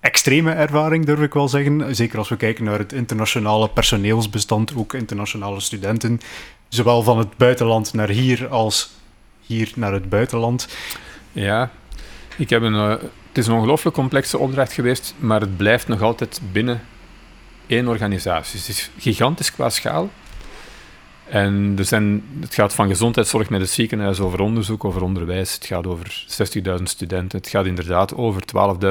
[0.00, 1.94] extreme ervaring, durf ik wel zeggen.
[1.96, 6.20] Zeker als we kijken naar het internationale personeelsbestand, ook internationale studenten,
[6.68, 8.90] zowel van het buitenland naar hier als
[9.46, 10.68] hier naar het buitenland.
[11.32, 11.70] Ja,
[12.36, 12.90] ik heb een, uh,
[13.28, 16.80] het is een ongelooflijk complexe opdracht geweest, maar het blijft nog altijd binnen
[17.66, 18.58] één organisatie.
[18.58, 20.10] Het is gigantisch qua schaal.
[21.28, 25.54] En er zijn, het gaat van gezondheidszorg met het ziekenhuis over onderzoek, over onderwijs.
[25.54, 26.24] Het gaat over
[26.76, 27.38] 60.000 studenten.
[27.38, 28.42] Het gaat inderdaad over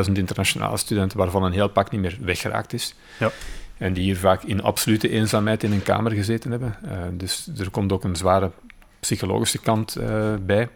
[0.05, 2.95] 12.000 internationale studenten, waarvan een heel pak niet meer weggeraakt is.
[3.19, 3.31] Ja.
[3.77, 6.77] En die hier vaak in absolute eenzaamheid in een kamer gezeten hebben.
[6.85, 8.51] Uh, dus er komt ook een zware
[8.99, 10.69] psychologische kant uh, bij.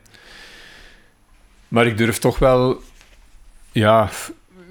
[1.68, 2.82] Maar ik durf toch wel
[3.72, 4.10] ja,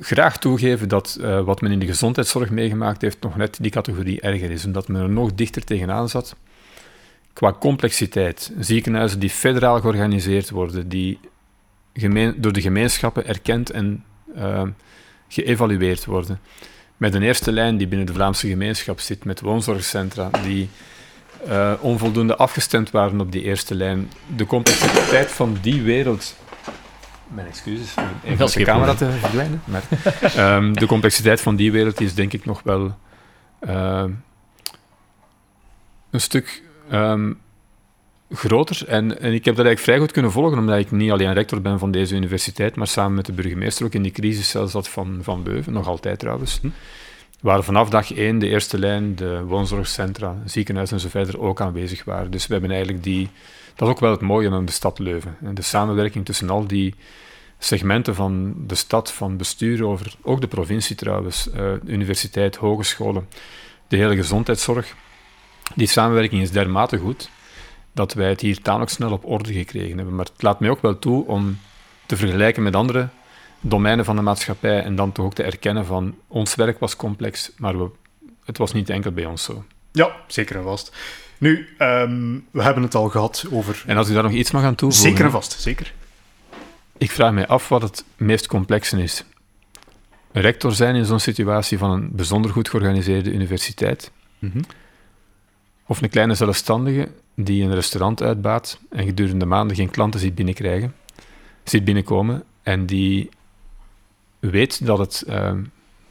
[0.00, 4.20] graag toegeven dat uh, wat men in de gezondheidszorg meegemaakt heeft nog net die categorie
[4.20, 4.64] erger is.
[4.64, 6.36] Omdat men er nog dichter tegenaan zat
[7.34, 8.52] qua complexiteit.
[8.58, 11.18] Ziekenhuizen die federaal georganiseerd worden, die
[11.92, 14.04] gemeen, door de gemeenschappen erkend en
[14.36, 14.62] uh,
[15.28, 16.40] geëvalueerd worden.
[16.96, 20.68] Met een eerste lijn die binnen de Vlaamse gemeenschap zit, met woonzorgcentra die
[21.48, 24.10] uh, onvoldoende afgestemd waren op die eerste lijn.
[24.36, 26.36] De complexiteit van die wereld.
[27.28, 29.62] Mijn excuses, even de camera te verdwijnen.
[30.34, 32.96] Maar, um, de complexiteit van die wereld is denk ik nog wel
[33.68, 34.04] uh,
[36.10, 37.40] een stuk um,
[38.30, 38.88] groter.
[38.88, 41.60] En, en ik heb dat eigenlijk vrij goed kunnen volgen, omdat ik niet alleen rector
[41.60, 44.88] ben van deze universiteit, maar samen met de burgemeester ook in die crisis zelfs zat
[44.88, 46.58] van, van Beuven, nog altijd trouwens.
[46.60, 46.68] Hm.
[47.40, 52.04] waar vanaf dag één de eerste lijn, de woonzorgcentra, ziekenhuis en zo verder ook aanwezig
[52.04, 52.30] waren.
[52.30, 53.30] Dus we hebben eigenlijk die...
[53.74, 55.36] Dat is ook wel het mooie aan de stad Leuven.
[55.54, 56.94] De samenwerking tussen al die
[57.58, 63.28] segmenten van de stad, van bestuur over, ook de provincie trouwens, uh, universiteit, hogescholen,
[63.88, 64.94] de hele gezondheidszorg.
[65.74, 67.30] Die samenwerking is dermate goed
[67.92, 70.14] dat wij het hier tamelijk snel op orde gekregen hebben.
[70.14, 71.58] Maar het laat mij ook wel toe om
[72.06, 73.08] te vergelijken met andere
[73.60, 77.52] domeinen van de maatschappij en dan toch ook te erkennen van ons werk was complex,
[77.56, 77.90] maar we,
[78.44, 79.64] het was niet enkel bij ons zo.
[79.92, 80.96] Ja, zeker en vast.
[81.38, 83.82] Nu, um, we hebben het al gehad over...
[83.86, 85.10] En als u daar nog iets mag aan toevoegen...
[85.10, 85.92] Zeker en vast, zeker.
[86.98, 89.24] Ik vraag mij af wat het meest complexe is.
[90.32, 94.10] Rector zijn in zo'n situatie van een bijzonder goed georganiseerde universiteit.
[94.38, 94.64] Mm -hmm.
[95.86, 100.94] Of een kleine zelfstandige die een restaurant uitbaat en gedurende maanden geen klanten ziet binnenkrijgen,
[101.64, 103.28] ziet binnenkomen en die
[104.38, 105.52] weet dat het uh,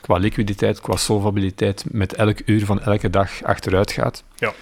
[0.02, 4.24] qua liquiditeit, qua solvabiliteit met elk uur van elke dag achteruit gaat.
[4.36, 4.54] Ja.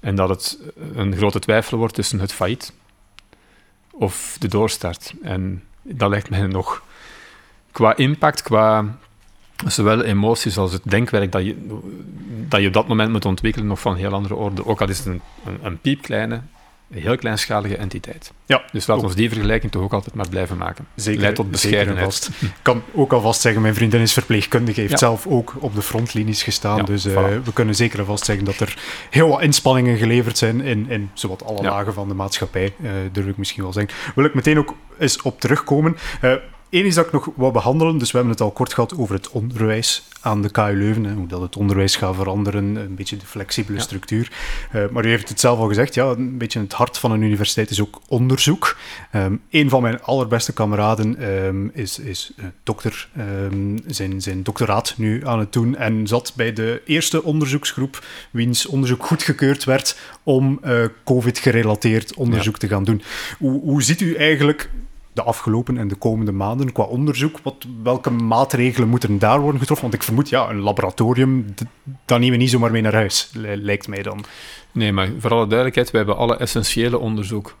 [0.00, 0.58] En dat het
[0.94, 2.72] een grote twijfel wordt tussen het failliet
[3.90, 5.14] of de doorstart.
[5.22, 6.82] En dat lijkt mij nog
[7.72, 8.98] qua impact, qua
[9.66, 11.78] zowel emoties als het denkwerk dat je,
[12.48, 14.66] dat je op dat moment moet ontwikkelen, nog van heel andere orde.
[14.66, 15.22] Ook al is het een,
[15.62, 16.40] een piepkleine,
[16.90, 18.32] een heel kleinschalige entiteit.
[18.46, 20.86] Ja, dus laten we die vergelijking toch ook altijd maar blijven maken.
[20.94, 22.30] Zeker, Leidt tot bescheidenheid.
[22.40, 24.98] Ik kan ook alvast zeggen, mijn vriendin is verpleegkundige, heeft ja.
[24.98, 26.76] zelf ook op de frontlinies gestaan.
[26.76, 27.42] Ja, dus uh, voilà.
[27.44, 28.78] we kunnen zeker en vast zeggen dat er
[29.10, 31.70] heel wat inspanningen geleverd zijn in, in zowat alle ja.
[31.70, 34.12] lagen van de maatschappij, uh, durf ik misschien wel zeggen.
[34.14, 35.96] Wil ik meteen ook eens op terugkomen.
[36.22, 36.32] Uh,
[36.70, 37.98] Eén is dat ik nog wat behandelen.
[37.98, 41.04] Dus we hebben het al kort gehad over het onderwijs aan de KU Leuven.
[41.04, 43.82] Hè, hoe dat het onderwijs gaat veranderen, een beetje de flexibele ja.
[43.82, 44.32] structuur.
[44.74, 47.22] Uh, maar u heeft het zelf al gezegd, ja, een beetje het hart van een
[47.22, 48.76] universiteit is ook onderzoek.
[49.12, 54.94] Um, een van mijn allerbeste kameraden um, is, is uh, dokter, um, zijn, zijn doctoraat
[54.96, 60.60] nu aan het doen en zat bij de eerste onderzoeksgroep wiens onderzoek goedgekeurd werd om
[60.64, 62.60] uh, COVID-gerelateerd onderzoek ja.
[62.60, 63.02] te gaan doen.
[63.38, 64.70] Hoe, hoe ziet u eigenlijk
[65.18, 67.38] de afgelopen en de komende maanden qua onderzoek?
[67.42, 69.88] Wat, welke maatregelen moeten daar worden getroffen?
[69.88, 71.54] Want ik vermoed, ja, een laboratorium,
[72.04, 74.24] dat nemen we niet zomaar mee naar huis, lijkt mij dan.
[74.72, 77.56] Nee, maar voor alle duidelijkheid, we hebben alle essentiële onderzoek.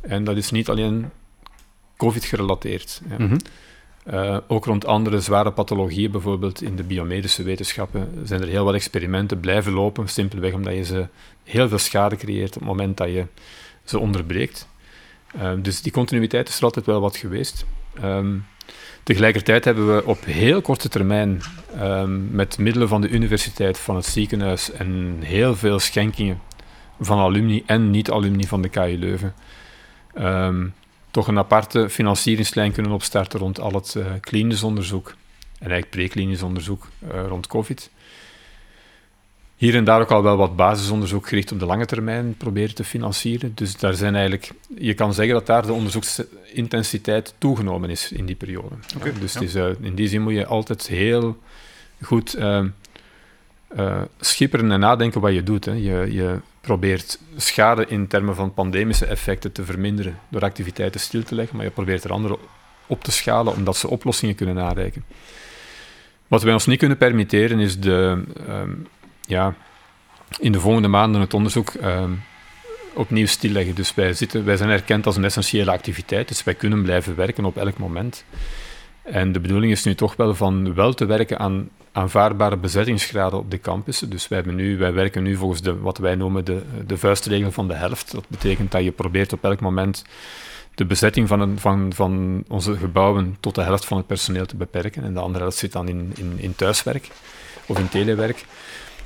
[0.00, 1.10] En dat is niet alleen
[1.96, 3.00] COVID-gerelateerd.
[3.08, 3.16] Ja.
[3.18, 3.38] Mm -hmm.
[4.14, 8.74] uh, ook rond andere zware pathologieën, bijvoorbeeld in de biomedische wetenschappen, zijn er heel wat
[8.74, 11.06] experimenten blijven lopen, simpelweg omdat je ze
[11.44, 13.26] heel veel schade creëert op het moment dat je
[13.84, 14.68] ze onderbreekt.
[15.36, 17.66] Uh, dus die continuïteit is er altijd wel wat geweest.
[18.04, 18.46] Um,
[19.02, 21.40] tegelijkertijd hebben we op heel korte termijn
[21.80, 26.40] um, met middelen van de universiteit, van het ziekenhuis en heel veel schenkingen
[27.00, 29.34] van alumni en niet-alumni van de KU Leuven
[31.10, 35.08] toch een aparte financieringslijn kunnen opstarten rond al het uh, klinisch onderzoek
[35.52, 37.90] en eigenlijk preklinisch onderzoek uh, rond COVID
[39.60, 42.84] hier en daar ook al wel wat basisonderzoek gericht op de lange termijn proberen te
[42.84, 43.52] financieren.
[43.54, 48.34] Dus daar zijn eigenlijk, je kan zeggen dat daar de onderzoeksintensiteit toegenomen is in die
[48.34, 48.74] periode.
[48.96, 49.40] Okay, ja, dus ja.
[49.40, 51.36] is, uh, in die zin moet je altijd heel
[52.02, 52.64] goed uh,
[53.76, 55.64] uh, schipperen en nadenken wat je doet.
[55.64, 55.72] Hè.
[55.72, 61.34] Je, je probeert schade in termen van pandemische effecten te verminderen door activiteiten stil te
[61.34, 62.38] leggen, maar je probeert er andere
[62.86, 65.04] op te schalen omdat ze oplossingen kunnen aanreiken.
[66.28, 68.86] Wat wij ons niet kunnen permitteren is de um,
[69.30, 69.54] ja,
[70.38, 72.04] in de volgende maanden het onderzoek uh,
[72.94, 73.74] opnieuw stilleggen.
[73.74, 77.44] Dus wij, zitten, wij zijn erkend als een essentiële activiteit, dus wij kunnen blijven werken
[77.44, 78.24] op elk moment.
[79.02, 83.50] En de bedoeling is nu toch wel van wel te werken aan aanvaardbare bezettingsgraden op
[83.50, 84.10] de campussen.
[84.10, 87.52] Dus wij, hebben nu, wij werken nu volgens de, wat wij noemen de, de vuistregel
[87.52, 88.12] van de helft.
[88.12, 90.04] Dat betekent dat je probeert op elk moment
[90.74, 94.56] de bezetting van, een, van, van onze gebouwen tot de helft van het personeel te
[94.56, 95.02] beperken.
[95.02, 97.08] En de andere helft zit dan in, in thuiswerk
[97.66, 98.44] of in telewerk.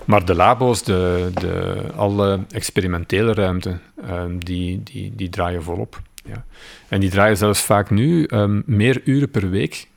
[0.04, 3.78] Maar de labo's, de, de, alle experimentele ruimte,
[4.10, 6.02] um, die, die, die draaien volop.
[6.24, 6.44] Ja.
[6.88, 9.88] En die draaien zelfs vaak nu um, meer uren per week,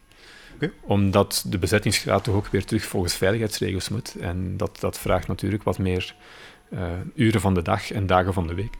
[0.55, 0.71] okay.
[0.81, 4.15] omdat de bezettingsgraad toch ook weer terug volgens veiligheidsregels moet.
[4.19, 6.15] En dat, dat vraagt natuurlijk wat meer
[6.69, 6.79] uh,
[7.15, 8.73] uren van de dag en dagen van de week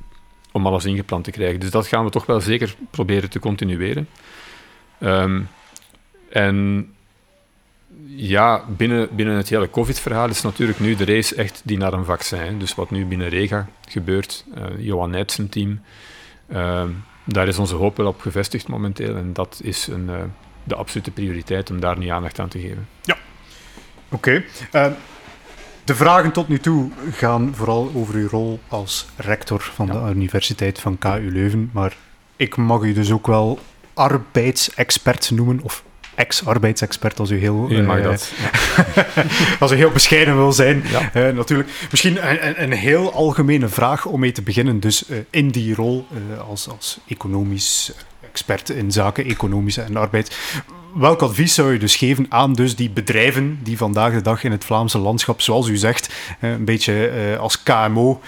[0.51, 1.59] om alles ingepland te krijgen.
[1.59, 4.07] Dus dat gaan we toch wel zeker proberen te continueren.
[4.99, 5.47] Um,
[6.29, 6.87] en
[8.05, 12.05] ja, binnen, binnen het hele COVID-verhaal is natuurlijk nu de race echt die naar een
[12.05, 12.60] vaccin.
[12.60, 15.81] Dus wat nu binnen Rega gebeurt, uh, Johan Nijtsen team,
[16.51, 16.83] uh,
[17.23, 19.15] daar is onze hoop wel op gevestigd momenteel.
[19.15, 20.15] En dat is een, uh,
[20.63, 22.88] de absolute prioriteit om daar nu aandacht aan te geven.
[23.01, 23.17] Ja,
[24.10, 24.43] oké.
[24.71, 24.95] Okay.
[25.83, 30.05] de vragen tot nu toe gaan vooral over uw rol als rector van ja.
[30.05, 31.69] de Universiteit van KU Leuven.
[31.73, 31.95] Maar
[32.36, 33.60] ik mag u dus ook wel
[33.93, 35.83] arbeidsexpert noemen, of
[36.17, 37.67] ex-arbeidsexpert als u heel...
[37.69, 38.32] U mag eh, dat.
[39.60, 41.69] als u heel bescheiden wil zijn, eh, natuurlijk.
[41.91, 44.80] Misschien een, een, heel algemene vraag om mee te beginnen.
[44.80, 46.08] Dus eh, in die rol
[46.49, 50.38] als, als economisch expert in zaken economische en arbeid.
[50.93, 54.51] Welk advies zou je dus geven aan dus die bedrijven die vandaag de dag in
[54.51, 58.21] het Vlaamse landschap, zoals u zegt, een beetje als KMO,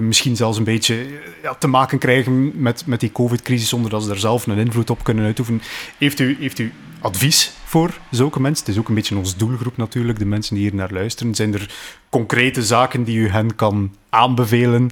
[0.00, 1.06] misschien zelfs een beetje
[1.42, 4.90] ja, te maken krijgen met, met die COVID-crisis, zonder dat ze er zelf een invloed
[4.90, 5.62] op kunnen uitoefenen.
[5.98, 6.72] Heeft u, heeft u
[7.04, 8.64] advies voor zulke mensen?
[8.66, 11.34] Het is ook een beetje ons doelgroep natuurlijk, de mensen die hier naar luisteren.
[11.34, 11.74] Zijn er
[12.08, 14.90] concrete zaken die u hen kan aanbevelen?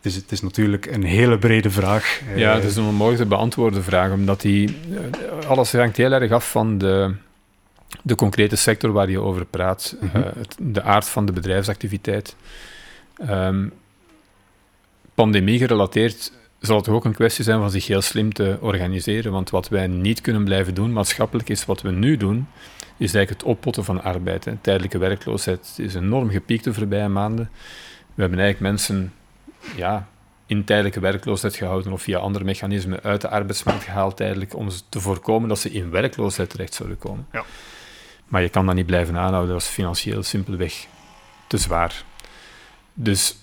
[0.00, 2.20] Dus het is natuurlijk een hele brede vraag.
[2.28, 4.76] Eh, Ja, het is een onmogelijk te beantwoorden vraag, omdat die,
[5.40, 7.14] eh, alles hangt heel erg af van de,
[8.02, 10.16] de concrete sector waar je over praat, Mhm.
[10.16, 12.36] eh, het- de aard van de bedrijfsactiviteit.
[13.16, 13.66] Ehm,
[15.14, 19.50] pandemie gerelateerd zal het ook een kwestie zijn van zich heel slim te organiseren, want
[19.50, 22.48] wat wij niet kunnen blijven doen maatschappelijk is wat we nu doen,
[22.96, 24.44] is eigenlijk het oppotten van arbeid.
[24.44, 24.56] Hè.
[24.60, 27.50] Tijdelijke werkloosheid is enorm gepiekt de voorbije maanden.
[28.14, 29.12] We hebben eigenlijk mensen
[29.76, 30.08] ja,
[30.46, 35.00] in tijdelijke werkloosheid gehouden of via andere mechanismen uit de arbeidsmarkt gehaald tijdelijk om te
[35.00, 37.26] voorkomen dat ze in werkloosheid terecht zouden komen.
[37.32, 37.44] Ja.
[38.26, 40.86] Maar je kan dat niet blijven aanhouden, dat is financieel simpelweg
[41.46, 42.04] te zwaar.
[42.94, 43.36] Dus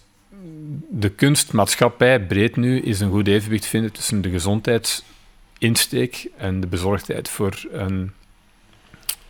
[0.90, 7.30] de kunstmaatschappij breed nu is een goed evenwicht vinden tussen de gezondheidsinsteek en de bezorgdheid
[7.30, 8.12] voor een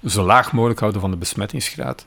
[0.05, 2.05] zo laag mogelijk houden van de besmettingsgraad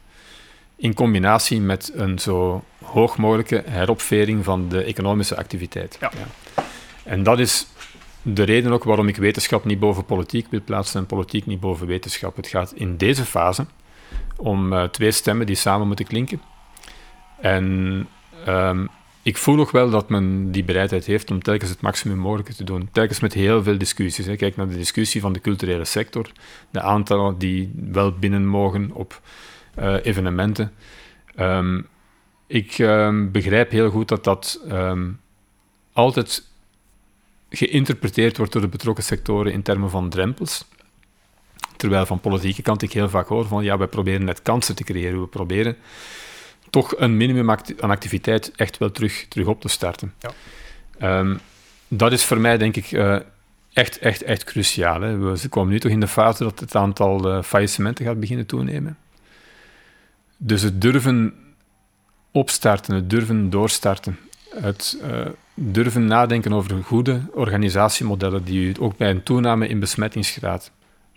[0.77, 5.99] in combinatie met een zo hoog mogelijke heropvering van de economische activiteit.
[6.01, 6.11] Ja.
[7.03, 7.67] En dat is
[8.23, 11.87] de reden ook waarom ik wetenschap niet boven politiek wil plaatsen en politiek niet boven
[11.87, 12.37] wetenschap.
[12.37, 13.67] Het gaat in deze fase
[14.37, 16.43] om eh, twee stemmen die samen moeten klinken.
[17.41, 18.09] En
[18.45, 18.87] ehm,
[19.29, 22.65] ik voel nog wel dat men die bereidheid heeft om telkens het maximum mogelijke te
[22.65, 22.89] doen.
[22.93, 24.27] Telkens met heel veel discussies.
[24.27, 24.37] Hè.
[24.37, 26.31] Kijk naar de discussie van de culturele sector,
[26.71, 29.21] de aantallen die wel binnen mogen op
[29.75, 30.73] eh, evenementen.
[31.35, 31.81] Ehm,
[32.47, 35.11] ik ehm, begrijp heel goed dat dat ehm,
[35.93, 36.47] altijd
[37.51, 40.65] geïnterpreteerd wordt door de betrokken sectoren in termen van drempels.
[41.77, 44.85] Terwijl van politieke kant ik heel vaak hoor van ja, wij proberen net kansen te
[44.85, 45.21] creëren.
[45.21, 45.77] We proberen
[46.71, 50.15] toch een minimum aan activiteit echt wel terug, terug op te starten.
[50.19, 50.31] Ja.
[50.99, 51.37] Ehm,
[51.89, 53.17] dat is voor mij denk ik eh,
[53.73, 55.01] echt, echt, echt cruciaal.
[55.01, 55.19] Hè.
[55.19, 58.47] We ze komen nu toch in de fase dat het aantal eh, faillissementen gaat beginnen
[58.47, 58.99] toenemen.
[60.37, 61.35] Dus het durven
[62.31, 64.19] opstarten, het durven doorstarten,
[64.55, 70.71] het eh, durven nadenken over goede organisatiemodellen die u ook bij een toename in besmettingsgraad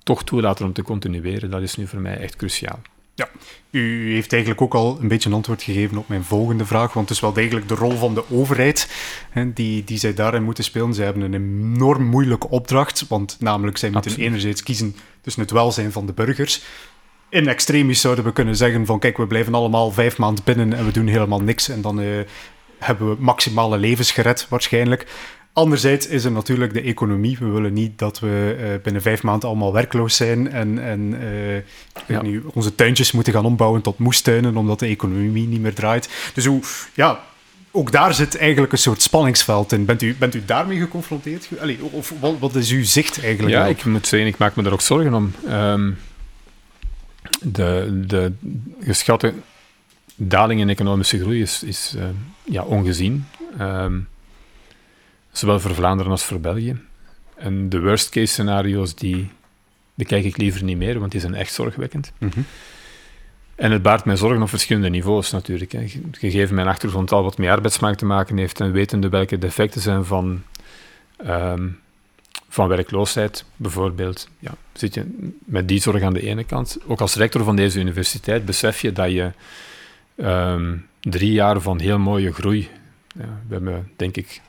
[0.03, 2.79] toch toelaten om te continueren, dat is nu voor mij echt cruciaal.
[3.71, 7.07] U heeft eigenlijk ook al een beetje een antwoord gegeven op mijn volgende vraag, want
[7.07, 8.89] het is wel degelijk de rol van de overheid
[9.29, 10.93] hè, die, die zij daarin moeten spelen.
[10.93, 14.29] Zij hebben een enorm moeilijke opdracht, want namelijk zij moeten Absoluut.
[14.29, 16.61] enerzijds kiezen tussen het welzijn van de burgers.
[17.29, 20.85] In extremis zouden we kunnen zeggen van kijk, we blijven allemaal vijf maanden binnen en
[20.85, 22.07] we doen helemaal niks en dan eh,
[22.79, 25.07] hebben we maximale levens gered waarschijnlijk.
[25.53, 27.37] Anderzijds is er natuurlijk de economie.
[27.39, 31.55] We willen niet dat we eh, binnen vijf maanden allemaal werkloos zijn en, en eh,
[32.07, 32.21] Ja.
[32.53, 36.09] onze tuintjes moeten gaan ombouwen tot moestuinen omdat de economie niet meer draait.
[36.33, 36.61] Dus hoe,
[36.93, 37.19] ja,
[37.71, 39.85] ook daar zit eigenlijk een soort spanningsveld in.
[39.85, 41.49] Bent u, bent u daarmee geconfronteerd?
[41.59, 43.55] Allee, of wat, wat is uw zicht eigenlijk?
[43.55, 45.33] Ja, ik moet zeggen, ik maak me daar ook zorgen om.
[45.47, 45.91] Ehm,
[47.41, 48.31] de, de
[48.81, 49.33] geschatte
[50.15, 52.03] daling in economische groei is, is eh,
[52.43, 53.25] ja, ongezien.
[53.57, 53.99] Ehm,
[55.31, 56.81] zowel voor Vlaanderen als voor België.
[57.35, 59.31] En de worst case scenario's, die
[59.93, 62.11] bekijk ik liever niet meer, want die zijn echt zorgwekkend.
[62.17, 62.39] Mhm.
[63.55, 65.71] En het baart mij zorgen op verschillende niveaus natuurlijk.
[65.71, 65.85] Hè.
[66.11, 70.05] Gegeven mijn achtergrond al wat met arbeidsmarkt te maken heeft en wetende welke defecten zijn
[70.05, 70.43] van,
[71.17, 71.67] ehm,
[72.49, 76.77] van werkloosheid bijvoorbeeld, ja, zit je met die zorg aan de ene kant.
[76.87, 79.31] Ook als rector van deze universiteit besef je dat je
[80.15, 82.69] ehm, drie jaar van heel mooie groei,
[83.15, 84.41] ja, we hebben denk ik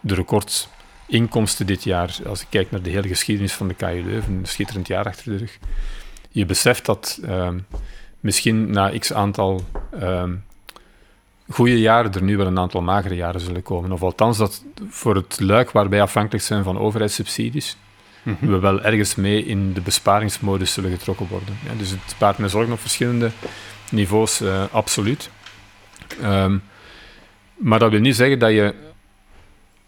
[0.00, 4.32] de recordinkomsten dit jaar, als ik kijk naar de hele geschiedenis van de KU Leuven,
[4.34, 5.58] een schitterend jaar achter de rug.
[6.30, 7.58] Je beseft dat ehm,
[8.20, 9.64] misschien na x aantal
[10.00, 10.34] ehm
[11.50, 13.92] goede jaren er nu wel een aantal magere jaren zullen komen.
[13.92, 17.76] Of althans dat voor het luik waar wij afhankelijk zijn van overheidssubsidies,
[18.22, 18.46] Mhm.
[18.46, 21.58] we wel ergens mee in de besparingsmodus zullen getrokken worden.
[21.64, 23.30] Ja, dus het baart mij zorgen op verschillende
[23.90, 25.30] niveaus, eh, absoluut.
[26.22, 26.58] Ehm,
[27.56, 28.74] maar dat wil niet zeggen dat je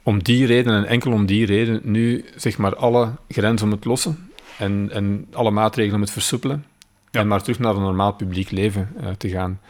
[0.02, 4.30] om die reden en enkel om die reden nu zeg maar alle grenzen moet lossen
[4.58, 6.64] en, en alle maatregelen moet versoepelen
[7.10, 7.20] Ja.
[7.20, 9.60] en maar terug naar een normaal publiek leven eh, te gaan.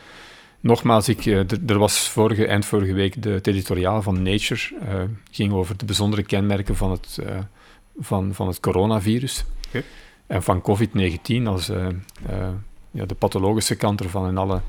[0.61, 1.37] Nogmaals, ik, eh,
[1.69, 4.95] er- was vorige, eind vorige week de het editoriaal van Nature, eh,
[5.31, 7.19] ging over de bijzondere kenmerken van het,
[7.99, 9.45] van, van het coronavirus.
[10.27, 11.67] En van COVID-19 als
[12.93, 14.61] ja, de pathologische kant ervan en alle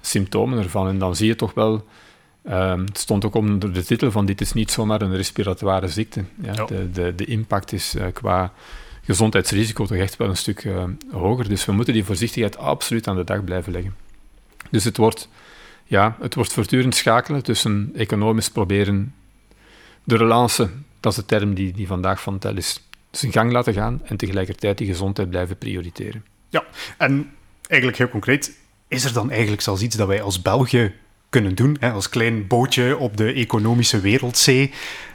[0.00, 0.88] symptomen ervan.
[0.88, 1.84] En dan zie je toch wel,
[2.44, 6.24] ehm, het stond ook onder de titel van dit is niet zomaar een respiratoire ziekte.
[6.42, 6.64] Ja, Ja.
[6.64, 8.52] De, de, de impact is eh, qua
[9.04, 11.48] gezondheidsrisico toch echt wel een stuk eh, hoger.
[11.48, 13.94] Dus we moeten die voorzichtigheid absoluut aan de dag blijven leggen.
[14.70, 15.28] Dus het wordt,
[15.84, 19.14] ja, het wordt voortdurend schakelen tussen economisch proberen
[20.04, 23.74] de relance, dat is de term die, die vandaag van tel is, zijn gang laten
[23.74, 26.24] gaan en tegelijkertijd die gezondheid blijven prioriteren.
[26.48, 26.64] Ja,
[26.98, 27.30] en
[27.66, 30.94] eigenlijk heel concreet, is er dan eigenlijk zelfs iets dat wij als België
[31.32, 34.70] kunnen doen, hè, als klein bootje op de economische wereldzee?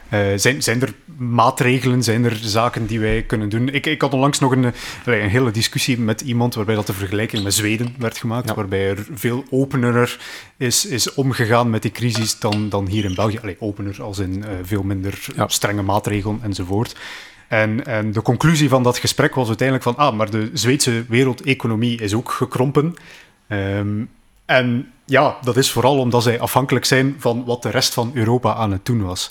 [0.08, 3.68] Eh, zijn, zijn er maatregelen, zijn er zaken die wij kunnen doen?
[3.68, 4.72] Ik, ik had onlangs nog een,
[5.04, 8.54] een hele discussie met iemand waarbij dat de vergelijking met Zweden werd gemaakt, Ja.
[8.54, 10.18] waarbij er veel opener
[10.56, 13.38] is, is omgegaan met die crisis dan, dan hier in België.
[13.38, 15.48] Allee, opener als in eh, veel minder Ja.
[15.48, 16.96] strenge maatregelen enzovoort.
[17.48, 22.00] En, en de conclusie van dat gesprek was uiteindelijk van, ah, maar de Zweedse wereldeconomie
[22.00, 22.94] is ook gekrompen.
[23.48, 24.04] Ehm,
[24.46, 28.54] en ja, dat is vooral omdat zij afhankelijk zijn van wat de rest van Europa
[28.54, 29.30] aan het doen was.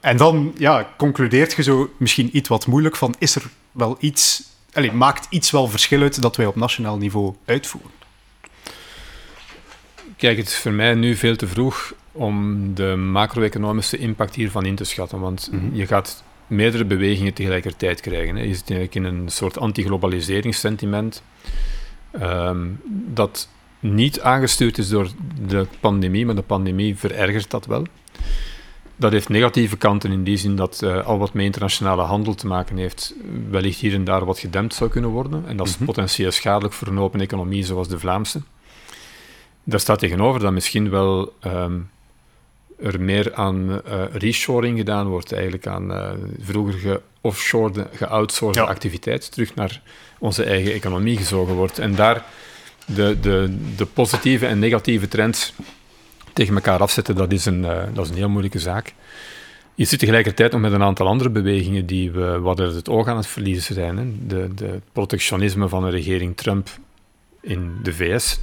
[0.00, 3.42] En dan ja, concludeert je zo misschien iets wat moeilijk van, is er
[3.72, 4.42] wel iets,
[4.72, 7.90] allez, maakt iets wel verschil uit dat wij op nationaal niveau uitvoeren?
[10.16, 14.74] Kijk, het is voor mij nu veel te vroeg om de macro-economische impact hiervan in
[14.74, 15.74] te schatten, want Mhm.
[15.74, 18.36] je gaat meerdere bewegingen tegelijkertijd krijgen.
[18.36, 18.42] Hè.
[18.42, 21.22] Je zit eigenlijk in een soort anti-globaliseringssentiment
[22.10, 22.66] ehm,
[23.08, 23.48] dat
[23.82, 25.08] niet aangestuurd is door
[25.46, 27.86] de pandemie, maar de pandemie verergert dat wel.
[28.96, 32.46] Dat heeft negatieve kanten in die zin dat eh, al wat met internationale handel te
[32.46, 33.14] maken heeft,
[33.50, 35.44] wellicht hier en daar wat gedempt zou kunnen worden.
[35.46, 35.84] En dat is Mhm.
[35.84, 38.42] potentieel schadelijk voor een open economie zoals de Vlaamse.
[39.64, 41.78] Daar staat tegenover dat misschien wel ehm,
[42.82, 48.68] er meer aan eh reshoring gedaan wordt, eigenlijk aan eh, vroeger geoffshore, geoutsourced Ja.
[48.70, 49.82] activiteit terug naar
[50.18, 51.78] onze eigen economie gezogen wordt.
[51.78, 52.24] En daar
[52.86, 55.52] de, de, de positieve en negatieve trends
[56.32, 58.94] tegen elkaar afzetten, dat is een, eh, dat is een heel moeilijke zaak.
[59.74, 63.06] Je zit tegelijkertijd nog met een aantal andere bewegingen die we wat uit het oog
[63.08, 63.96] aan het verliezen zijn.
[63.96, 64.04] Hè.
[64.26, 66.68] De, de protectionisme van de regering Trump
[67.40, 68.40] in de VS.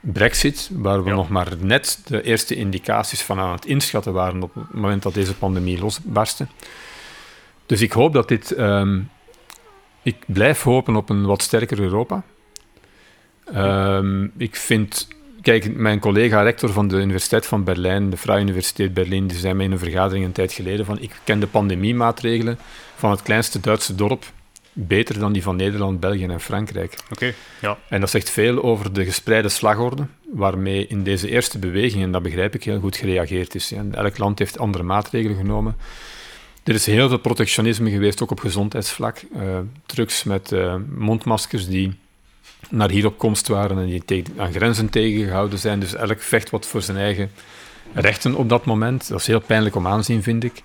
[0.00, 1.14] Brexit, waar we Ja.
[1.14, 5.14] nog maar net de eerste indicaties van aan het inschatten waren op het moment dat
[5.14, 6.46] deze pandemie losbarstte.
[7.66, 8.52] Dus ik hoop dat dit...
[8.52, 9.00] ehm,
[10.02, 12.22] ik blijf hopen op een wat sterker Europa.
[13.52, 15.08] Ehm, ik vind...
[15.42, 19.54] Kijk, mijn collega rector van de Universiteit van Berlijn, de Vrije Universiteit Berlin, die zei
[19.54, 22.58] mij in een vergadering een tijd geleden van ik ken de pandemiemaatregelen
[22.96, 24.24] van het kleinste Duitse dorp
[24.78, 26.98] beter dan die van Nederland, België en Frankrijk.
[27.10, 27.78] Oké, ja.
[27.88, 32.22] En dat zegt veel over de gespreide slagorde waarmee in deze eerste beweging, en dat
[32.22, 33.68] begrijp ik heel goed, gereageerd is.
[33.68, 33.84] Ja.
[33.90, 35.76] Elk land heeft andere maatregelen genomen.
[36.64, 39.22] Er is heel veel protectionisme geweest, ook op gezondheidsvlak.
[39.34, 41.98] Eh, trucks met eh, mondmaskers die
[42.70, 45.80] naar hier op komst waren en die tegen- aan grenzen tegengehouden zijn.
[45.80, 47.30] Dus elk vecht wat voor zijn eigen
[47.92, 49.08] rechten op dat moment.
[49.08, 50.62] Dat is heel pijnlijk om aanzien, vind ik.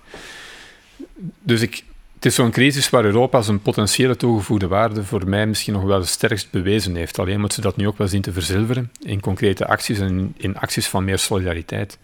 [1.42, 1.84] Dus ik,
[2.14, 5.98] het is zo'n crisis waar Europa zijn potentiële toegevoegde waarde voor mij misschien nog wel
[5.98, 7.18] het sterkst bewezen heeft.
[7.18, 10.58] Alleen moet ze dat nu ook wel zien te verzilveren in concrete acties en in
[10.58, 11.98] acties van meer solidariteit.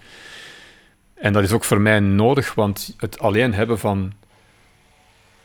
[1.14, 4.12] En dat is ook voor mij nodig, want het alleen hebben van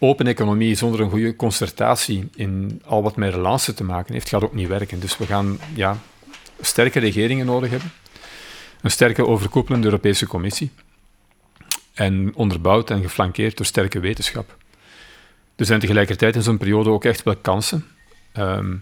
[0.04, 4.44] open economie zonder een goede concertatie in al wat met relance te maken heeft, gaat
[4.44, 5.00] ook niet werken.
[5.00, 5.98] Dus we gaan ja,
[6.62, 7.92] sterke regeringen nodig hebben.
[8.82, 10.72] Een sterke overkoepelende Europese Commissie.
[11.94, 14.58] En onderbouwd en geflankeerd door sterke wetenschap.
[15.56, 17.86] Er zijn tegelijkertijd in zo'n periode ook echt wel kansen.
[18.32, 18.76] Ehm,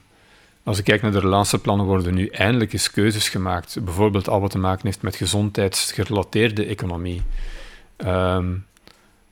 [0.64, 3.78] als ik kijk naar de relanceplannen, worden nu eindelijk eens keuzes gemaakt.
[3.84, 7.22] Bijvoorbeeld al wat te maken heeft met gezondheidsgerelateerde economie.
[7.96, 8.54] Ehm,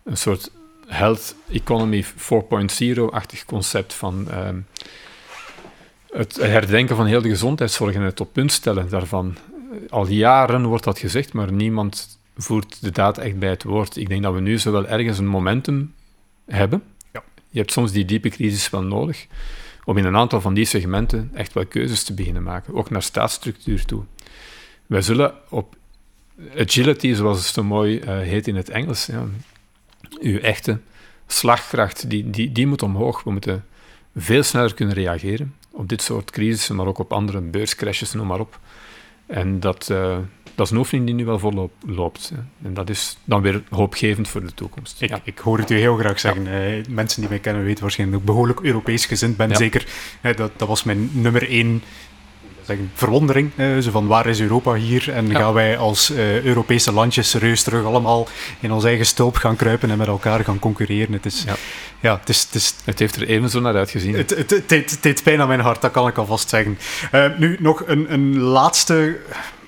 [0.04, 0.52] een soort
[0.90, 4.60] health economy 4.0-achtig concept van ehm,
[6.12, 9.38] het herdenken van heel de gezondheidszorg en het op punt stellen daarvan.
[9.90, 13.98] Al jaren wordt dat gezegd, maar niemand voert de daad echt bij het woord.
[13.98, 15.94] Ik denk dat we nu zowel ergens een momentum
[16.46, 16.84] hebben.
[17.14, 17.24] Ja.
[17.50, 19.28] Je hebt soms die diepe crisis wel nodig
[19.84, 23.04] om in een aantal van die segmenten echt wel keuzes te beginnen maken, ook naar
[23.04, 24.04] staatsstructuur toe.
[24.86, 25.76] Wij zullen op
[26.58, 29.26] agility, zoals het zo mooi eh, heet in het Engels, ja,
[30.20, 30.80] uw echte
[31.28, 33.24] slagkracht, die, die, die moet omhoog.
[33.24, 33.66] We moeten
[34.16, 38.40] veel sneller kunnen reageren op dit soort crisissen, maar ook op andere beurscrashes, noem maar
[38.40, 38.60] op.
[39.28, 40.18] En dat, eh,
[40.56, 42.32] dat is een oefening die nu wel volop loopt.
[42.34, 42.68] hè.
[42.68, 45.02] En dat is dan weer hoopgevend voor de toekomst.
[45.02, 45.22] Ik, Ja.
[45.24, 46.48] ik hoor het u heel graag zeggen.
[46.48, 49.50] Eh, mensen die mij kennen weten waarschijnlijk dat ik behoorlijk Europees gezind ben.
[49.50, 49.56] Ja.
[49.56, 49.86] Zeker,
[50.22, 51.82] eh, dat, dat was mijn nummer één
[52.94, 53.52] verwondering.
[53.56, 55.12] eh, zo van waar is Europa hier?
[55.14, 58.28] En gaan wij als eh, Europese landjes serieus terug allemaal
[58.60, 61.14] in ons eigen stulp gaan kruipen en met elkaar gaan concurreren?
[61.14, 61.46] Het is,
[62.00, 62.18] Ja.
[62.20, 64.14] het, is, het, is, het heeft er even zo naar uitgezien.
[64.16, 66.78] Het, het, het, het deed pijn aan mijn hart, dat kan ik alvast zeggen.
[67.12, 69.18] Uh, nu nog een, een laatste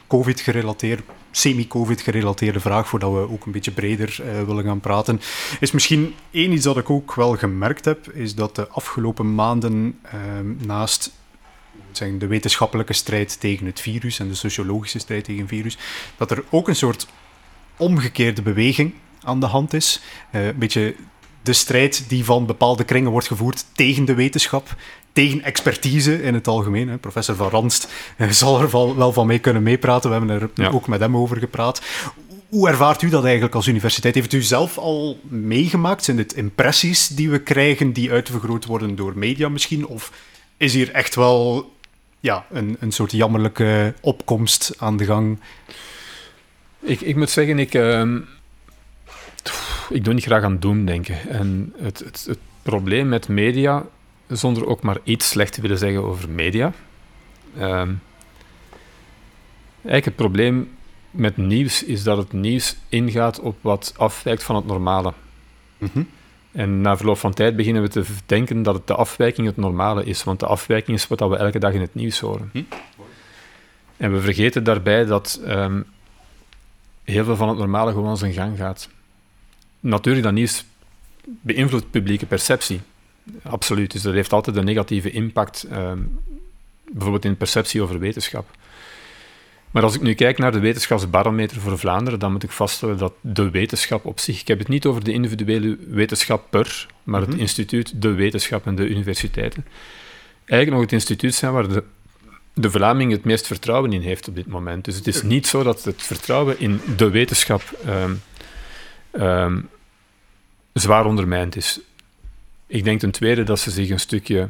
[0.08, 5.22] COVID-gerelateerd semi-COVID-gerelateerde vraag, voordat we ook een beetje breder uh, willen gaan praten,
[5.60, 10.00] is misschien één iets dat ik ook wel gemerkt heb, is dat de afgelopen maanden
[10.06, 10.12] uh,
[10.68, 11.12] naast
[11.98, 15.78] zeggen, de wetenschappelijke strijd tegen het virus en de sociologische strijd tegen het virus,
[16.18, 17.08] dat er ook een soort
[17.78, 20.02] omgekeerde beweging aan de hand is.
[20.32, 20.96] Uh, een beetje
[21.44, 24.76] de strijd die van bepaalde kringen wordt gevoerd tegen de wetenschap,
[25.14, 27.00] tegen expertise in het algemeen.
[27.00, 30.10] Professor Van Ranst eh, zal er wel van mee kunnen meepraten.
[30.10, 31.82] We hebben er ook met hem over gepraat.
[32.50, 34.16] Hoe ervaart u dat eigenlijk als universiteit?
[34.16, 36.04] Heeft u zelf al meegemaakt?
[36.04, 39.88] Zijn dit impressies die we krijgen die uitvergroot worden door media misschien?
[39.88, 40.12] Of
[40.58, 41.72] is hier echt wel
[42.22, 45.40] ja, een, een soort jammerlijke opkomst aan de gang?
[46.80, 48.16] Ik, ik moet zeggen, ik, uh,
[49.90, 51.30] ik doe niet graag aan doemdenken.
[51.30, 53.86] En het, het, het probleem met media
[54.28, 56.74] zonder ook maar iets slecht te willen zeggen over media.
[57.58, 58.02] Um,
[59.82, 60.78] eigenlijk het probleem
[61.12, 65.14] met nieuws is dat het nieuws ingaat op wat afwijkt van het normale.
[65.78, 66.08] Mm
[66.52, 70.04] En na verloop van tijd beginnen we te denken dat het de afwijking het normale
[70.04, 72.50] is, want de afwijking is wat we elke dag in het nieuws horen.
[72.54, 72.64] Hm?
[73.98, 75.86] En we vergeten daarbij dat um,
[77.04, 78.90] heel veel van het normale gewoon zijn gang gaat.
[79.80, 80.66] Natuurlijk, dat nieuws
[81.26, 82.82] beïnvloedt publieke perceptie.
[83.44, 83.92] Absoluut.
[83.92, 86.00] Dus dat heeft altijd een negatieve impact, ehm,
[86.92, 88.50] bijvoorbeeld in perceptie over wetenschap.
[89.72, 93.14] Maar als ik nu kijk naar de wetenschapsbarometer voor Vlaanderen, dan moet ik vaststellen dat
[93.22, 97.30] de wetenschap op zich, ik heb het niet over de individuele wetenschap per, maar het
[97.30, 97.40] mhm.
[97.40, 99.66] instituut, de wetenschap en de universiteiten,
[100.46, 101.84] eigenlijk nog het instituut zijn waar de,
[102.54, 104.86] de Vlaming het meest vertrouwen in heeft op dit moment.
[104.86, 108.22] Dus het is niet zo dat het vertrouwen in de wetenschap um,
[109.12, 109.70] um,
[110.74, 111.80] zwaar ondermijnd is.
[112.68, 114.50] Ik denk ten tweede dat ze zich een stukje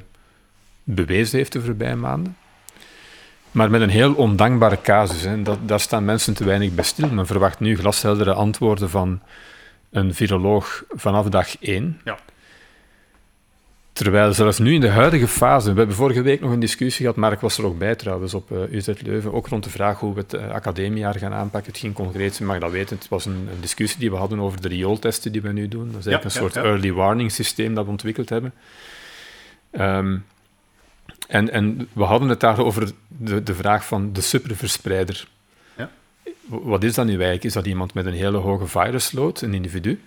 [0.84, 2.38] bewezen heeft de voorbije maanden.
[3.52, 5.22] Maar met een heel ondankbare casus.
[5.22, 5.41] Hè.
[5.41, 7.10] Dat, daar staan mensen te weinig bij stil.
[7.10, 9.22] Men verwacht nu glasheldere antwoorden van
[9.89, 12.02] een viroloog vanaf dag één.
[12.04, 12.18] Ja.
[13.93, 17.16] Terwijl zelfs nu in de huidige fase, we hebben vorige week nog een discussie gehad,
[17.16, 19.99] Mark was er ook bij trouwens op uh, eh, UZ Leuven, ook rond de vraag
[19.99, 21.72] hoe we het uh, academiejaar gaan aanpakken.
[21.72, 22.97] Het ging concreet zijn, mag dat weten.
[22.97, 25.91] Het was een, een, discussie die we hadden over de riooltesten die we nu doen.
[25.91, 28.54] Dat is eigenlijk een soort early warning systeem dat we ontwikkeld hebben.
[29.72, 30.26] Um,
[31.28, 35.28] en, en we hadden het daar over de, de vraag van de superverspreider.
[36.45, 37.43] Wat is dat nu eigenlijk?
[37.43, 39.99] Is dat iemand met een hele hoge virusload, een individu?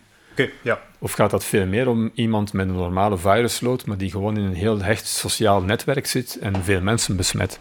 [0.63, 0.81] ja.
[0.99, 4.45] Of gaat dat veel meer om iemand met een normale virusload, maar die gewoon in
[4.45, 7.59] een heel hecht sociaal netwerk zit en veel mensen besmet?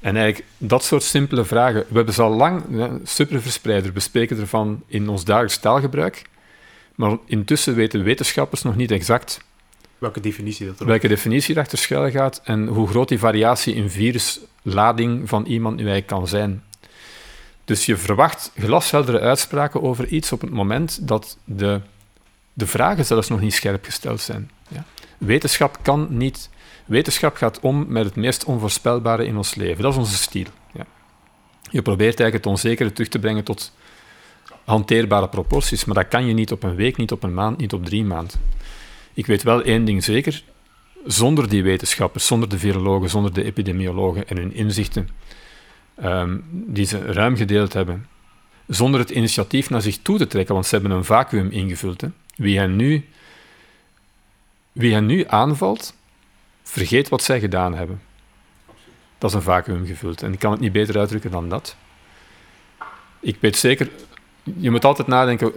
[0.00, 1.84] En eigenlijk dat soort simpele vragen.
[1.88, 6.22] We hebben ze al lang, ja, superverspreider, bespreken ervan in ons dagelijks taalgebruik.
[6.94, 9.44] Maar intussen weten wetenschappers nog niet exact
[10.00, 13.90] welke definitie dat er welke definitie erachter schuil gaat en hoe groot die variatie in
[13.90, 16.62] viruslading van iemand nu eigenlijk kan zijn.
[17.64, 21.80] Dus je verwacht glasheldere uitspraken over iets op het moment dat de,
[22.52, 24.50] de vragen zelfs nog niet scherp gesteld zijn.
[24.68, 24.84] Ja.
[25.18, 26.50] Wetenschap kan niet.
[26.86, 29.82] Wetenschap gaat om met het meest onvoorspelbare in ons leven.
[29.82, 30.46] Dat is onze stijl.
[30.72, 30.86] Ja.
[31.70, 33.72] Je probeert eigenlijk het onzekere terug te brengen tot
[34.64, 37.72] hanteerbare proporties, maar dat kan je niet op een week, niet op een maand, niet
[37.72, 38.40] op drie maanden.
[39.20, 40.42] Ik weet wel één ding zeker:
[41.06, 45.08] zonder die wetenschappers, zonder de virologen, zonder de epidemiologen en hun inzichten,
[46.00, 48.06] Ehm, die ze ruim gedeeld hebben,
[48.66, 52.00] zonder het initiatief naar zich toe te trekken, want ze hebben een vacuüm ingevuld.
[52.00, 52.08] Hè.
[52.36, 53.08] Wie, hen nu,
[54.72, 55.94] wie hen nu aanvalt,
[56.62, 58.00] vergeet wat zij gedaan hebben.
[59.18, 60.22] Dat is een vacuüm gevuld.
[60.22, 61.76] En ik kan het niet beter uitdrukken dan dat.
[63.20, 63.90] Ik weet zeker,
[64.42, 65.52] je moet altijd nadenken,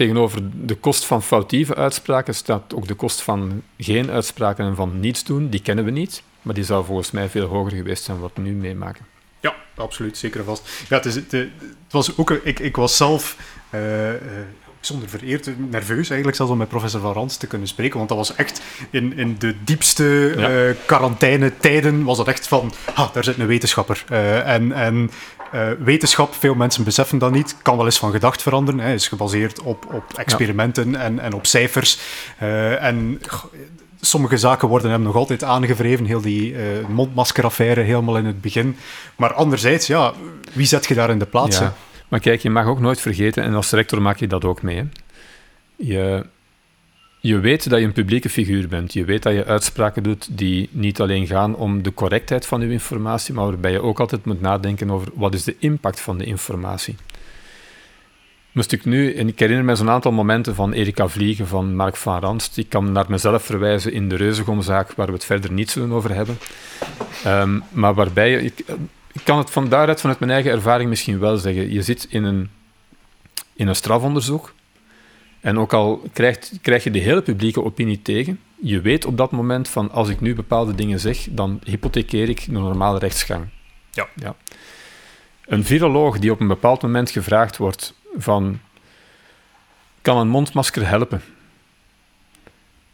[0.00, 5.00] tegenover de kost van foutieve uitspraken staat ook de kost van geen uitspraken en van
[5.00, 5.48] niets doen.
[5.48, 8.40] Die kennen we niet, maar die zou volgens mij veel hoger geweest zijn wat we
[8.40, 9.06] nu meemaken.
[9.40, 10.68] Ja, absoluut, zeker en vast.
[10.88, 11.50] Ja, het, is, het, het
[11.90, 13.36] was ook, ik, ik was zelf
[13.74, 14.18] uh, uh,
[14.80, 18.18] zonder vereerd, nerveus eigenlijk zelfs om met professor Van Rans te kunnen spreken, want dat
[18.18, 20.68] was echt in, in de diepste ja.
[20.68, 24.04] uh, quarantainetijden was dat echt van, ah, daar zit een wetenschapper.
[24.44, 25.10] en en
[25.78, 29.60] wetenschap, veel mensen beseffen dat niet, kan wel eens van gedacht veranderen, hè, is gebaseerd
[29.60, 30.98] op, op experimenten ja.
[30.98, 31.98] en, en op cijfers.
[32.78, 33.20] en
[34.00, 38.76] sommige zaken worden hem nog altijd aangevreven, heel die uh, mondmaskeraffaire helemaal in het begin.
[39.16, 40.12] Maar anderzijds, ja,
[40.52, 41.58] wie zet je daar in de plaats?
[41.58, 41.74] Ja.
[42.08, 44.76] Maar kijk, je mag ook nooit vergeten, en als rector maak je dat ook mee.
[44.76, 44.84] Hè.
[45.76, 46.26] Je,
[47.20, 48.92] je weet dat je een publieke figuur bent.
[48.92, 52.70] Je weet dat je uitspraken doet die niet alleen gaan om de correctheid van je
[52.70, 56.24] informatie, maar waarbij je ook altijd moet nadenken over wat is de impact van de
[56.24, 56.96] informatie.
[58.52, 62.20] moest ik nu, ik herinner me zo'n aantal momenten van Erika Vliegen, van Mark van
[62.20, 62.56] Ranst.
[62.56, 66.14] Ik kan naar mezelf verwijzen in de Reuzegomzaak, waar we het verder niet zullen over
[66.14, 66.38] hebben.
[67.24, 68.58] Ehm, maar waarbij, ik,
[69.12, 71.72] ik kan het van daaruit, vanuit mijn eigen ervaring misschien wel zeggen.
[71.72, 72.50] Je zit in een,
[73.54, 74.52] in een strafonderzoek.
[75.40, 79.30] En ook al krijgt, krijg je de hele publieke opinie tegen, je weet op dat
[79.30, 83.48] moment van als ik nu bepaalde dingen zeg, dan hypothekeer ik de normale rechtsgang.
[83.90, 84.08] Ja.
[84.14, 84.36] ja.
[85.46, 88.60] Een viroloog die op een bepaald moment gevraagd wordt van
[90.02, 91.22] kan een mondmasker helpen?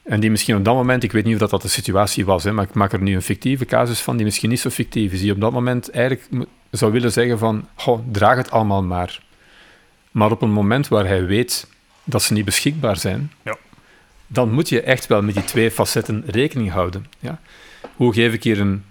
[0.02, 2.44] En die misschien op dat moment, ik weet niet of dat, dat de situatie was,
[2.44, 5.12] hè, maar ik maak er nu een fictieve casus van die misschien niet zo fictief
[5.12, 6.28] is, die op dat moment eigenlijk
[6.70, 9.22] zou willen zeggen van, goh, draag het allemaal maar.
[10.10, 11.68] Maar op een moment waar hij weet
[12.08, 13.56] dat ze niet beschikbaar zijn, Ja.
[14.26, 17.06] dan moet je echt wel met die twee facetten rekening houden.
[17.18, 17.40] Ja?
[17.96, 18.84] Hoe geef ik hier een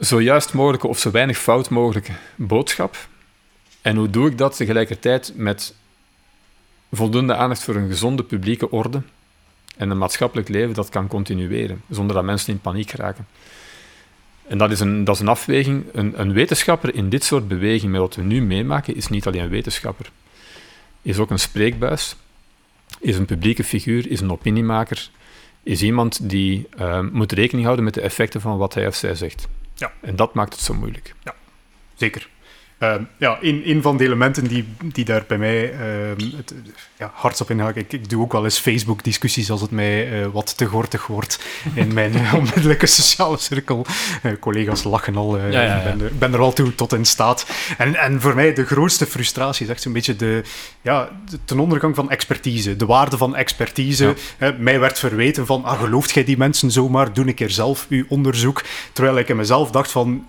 [0.00, 3.08] zo juist mogelijke of zo weinig fout mogelijke boodschap?
[3.82, 5.74] En hoe doe ik dat tegelijkertijd met
[6.92, 9.02] voldoende aandacht voor een gezonde publieke orde
[9.76, 13.26] en een maatschappelijk leven dat kan continueren, zonder dat mensen in paniek raken?
[14.46, 15.84] En dat is een, dat is een afweging.
[15.92, 19.42] Een, een wetenschapper in dit soort beweging, met wat we nu meemaken, is niet alleen
[19.42, 20.10] een wetenschapper.
[21.04, 22.16] Is ook een spreekbuis,
[23.00, 25.10] is een publieke figuur, is een opiniemaker,
[25.62, 29.14] is iemand die eh, moet rekening houden met de effecten van wat hij of zij
[29.14, 29.48] zegt.
[29.74, 29.92] Ja.
[30.00, 31.14] En dat maakt het zo moeilijk.
[31.94, 32.28] Zeker.
[32.78, 36.54] Ehm, ja, een, een van de elementen die, die daar bij mij ehm, het,
[36.96, 37.80] ja, hardst op inhaken.
[37.80, 41.44] Ik, ik doe ook wel eens Facebook-discussies als het mij eh, wat te gortig wordt
[41.74, 43.86] in mijn eh, onmiddellijke sociale cirkel.
[44.22, 45.38] Eh, collega's lachen al.
[45.38, 45.76] Ja, ja, ja.
[45.76, 47.46] Ik ben, er, ik ben er al toe tot in staat.
[47.78, 50.42] En, en voor mij de grootste frustratie is echt zo'n beetje de,
[50.82, 52.76] ja, de ten ondergang van expertise.
[52.76, 54.14] De waarde van expertise.
[54.58, 57.12] Mij werd verweten van, ah, gelooft jij die mensen zomaar?
[57.12, 58.62] Doe een keer zelf uw onderzoek.
[58.92, 60.28] Terwijl ik in mezelf dacht van,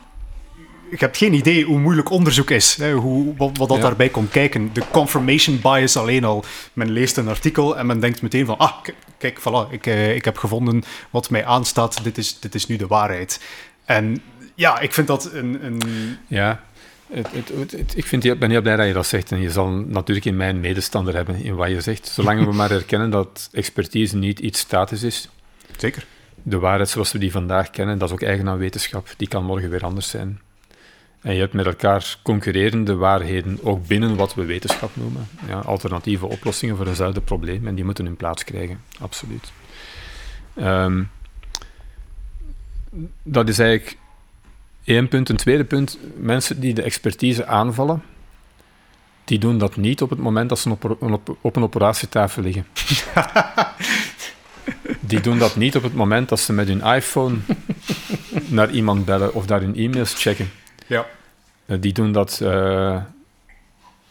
[0.90, 2.76] je hebt geen idee hoe moeilijk onderzoek is.
[2.76, 3.84] Hè, hoe, wat, wat dat Ja.
[3.84, 4.70] daarbij komt kijken.
[4.74, 6.44] De confirmation bias alleen al.
[6.74, 8.58] Men leest een artikel en men denkt meteen van...
[8.58, 8.74] Ah,
[9.18, 12.04] kijk, voilà, ik, eh, ik heb gevonden wat mij aanstaat.
[12.04, 13.42] Dit is, dit is nu de waarheid.
[13.86, 14.22] En
[14.56, 15.66] ja, ik vind dat een...
[15.66, 15.82] een
[16.28, 16.64] Ja,
[17.12, 17.28] het,
[17.72, 19.32] het, ik vind, ik ben heel blij dat je dat zegt.
[19.32, 22.08] En je zal natuurlijk in mijn medestander hebben in wat je zegt.
[22.08, 25.30] Zolang we maar erkennen dat expertise niet iets statisch is.
[25.78, 26.06] zeker.
[26.44, 29.08] De waarheid zoals we die vandaag kennen, dat is ook eigen aan wetenschap.
[29.18, 30.40] Die kan morgen weer anders zijn.
[31.26, 35.28] En je hebt met elkaar concurrerende waarheden, ook binnen wat we wetenschap noemen.
[35.48, 37.68] Ja, alternatieve oplossingen voor eenzelfde probleem.
[37.68, 39.52] En die moeten hun plaats krijgen, absoluut.
[40.54, 41.04] Ehm,
[43.24, 43.98] dat is eigenlijk
[44.84, 45.30] één punt.
[45.30, 48.04] Een tweede punt, mensen die de expertise aanvallen,
[49.24, 52.66] die doen dat niet op het moment dat ze op, op, op een operatietafel liggen.
[55.00, 57.38] Die doen dat niet op het moment dat ze met hun iPhone
[58.48, 60.52] naar iemand bellen of daar hun e-mails checken.
[60.88, 61.06] Ja.
[61.66, 62.42] Eh, die doen dat.
[62.42, 63.02] eh,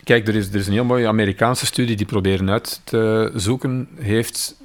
[0.04, 3.88] Kijk, er is, er is een heel mooie Amerikaanse studie die proberen uit te zoeken
[3.98, 4.56] heeft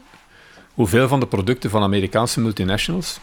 [0.73, 3.19] hoeveel van de producten van Amerikaanse multinationals,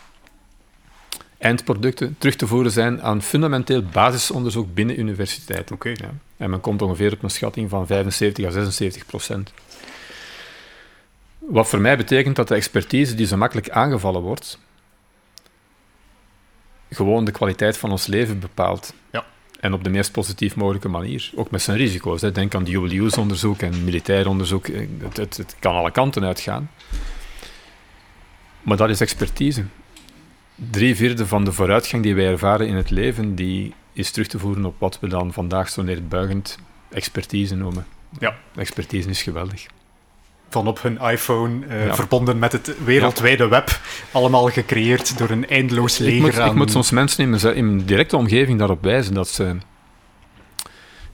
[1.39, 5.75] eindproducten, terug te voeren zijn aan fundamenteel basisonderzoek binnen universiteiten.
[5.75, 5.89] Oké.
[5.89, 6.11] Ja.
[6.37, 9.53] En men komt ongeveer op een schatting van 75 à 76 procent.
[11.39, 14.59] Wat voor mij betekent dat de expertise die zo makkelijk aangevallen wordt,
[16.91, 18.93] gewoon de kwaliteit van ons leven bepaalt.
[19.11, 19.25] Ja.
[19.67, 21.31] En op de meest positief mogelijke manier.
[21.35, 22.21] Ook met zijn risico's.
[22.21, 22.33] Hè.
[22.33, 24.69] Denk aan dual use onderzoek en militair onderzoek.
[24.69, 26.71] Eh, Het, het, het kan alle kanten uitgaan.
[28.63, 29.65] Maar dat is expertise.
[30.55, 34.39] Drie vierde van de vooruitgang die wij ervaren in het leven, die is terug te
[34.39, 36.59] voeren op wat we dan vandaag zo neerbuigend
[36.91, 37.87] expertise noemen.
[38.19, 38.37] Ja.
[38.57, 39.67] Expertise is geweldig.
[40.51, 41.95] Van op hun iPhone, eh, Ja.
[41.95, 43.81] verbonden met het wereldwijde web.
[44.13, 47.55] Allemaal gecreëerd door een eindeloos leger Ik moet, ik aan- moet soms mensen in mijn,
[47.57, 49.57] in mijn directe omgeving daarop wijzen dat ze...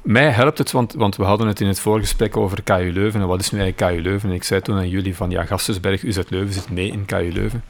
[0.02, 3.20] Mij helpt het, want, want we hadden het in het voorgesprek over KU Leuven.
[3.20, 4.28] En wat is nu eigenlijk KU Leuven?
[4.28, 7.30] En ik zei toen aan jullie van, ja, Gastensberg, UZ Leuven zit mee in KU
[7.32, 7.64] Leuven.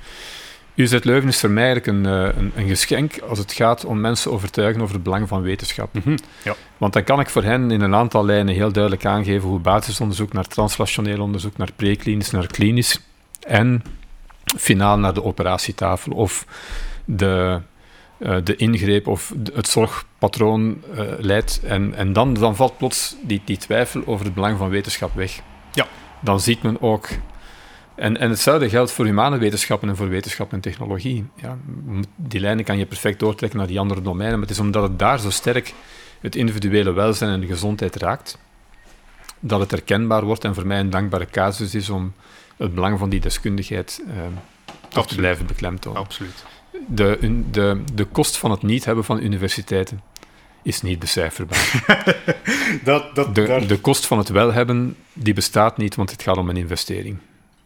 [0.74, 4.00] UZ Leuven is voor mij eigenlijk een, eh, een, een geschenk als het gaat om
[4.00, 5.94] mensen overtuigen over het belang van wetenschap.
[5.94, 6.54] Mhm, ja.
[6.76, 10.32] Want dan kan ik voor hen in een aantal lijnen heel duidelijk aangeven hoe basisonderzoek
[10.32, 13.00] naar translationeel onderzoek, naar preklinisch, naar klinisch
[13.40, 13.82] en
[14.56, 16.46] finaal naar de operatietafel of
[17.04, 17.60] de,
[18.18, 21.60] eh, de ingreep of het zorgpatroon eh, leidt.
[21.64, 25.40] En, en dan, dan valt plots die, die twijfel over het belang van wetenschap weg.
[25.72, 25.86] Ja.
[26.20, 27.08] Dan ziet men ook...
[28.02, 31.24] En, en hetzelfde geldt voor humane wetenschappen en voor wetenschap en technologie.
[31.34, 31.58] Ja,
[32.16, 34.98] die lijnen kan je perfect doortrekken naar die andere domeinen, maar het is omdat het
[34.98, 35.72] daar zo sterk
[36.20, 38.38] het individuele welzijn en de gezondheid raakt,
[39.40, 42.12] dat het herkenbaar wordt en voor mij een dankbare casus is om
[42.56, 44.14] het belang van die deskundigheid eh,
[44.88, 46.00] toch te blijven beklemtonen.
[46.00, 46.44] Absoluut.
[46.88, 50.00] De, de, de kost van het niet hebben van universiteiten
[50.62, 51.82] is niet becijferbaar.
[52.84, 56.22] dat, dat, De, daar- de kost van het wel hebben, die bestaat niet, want het
[56.22, 57.18] gaat om een investering.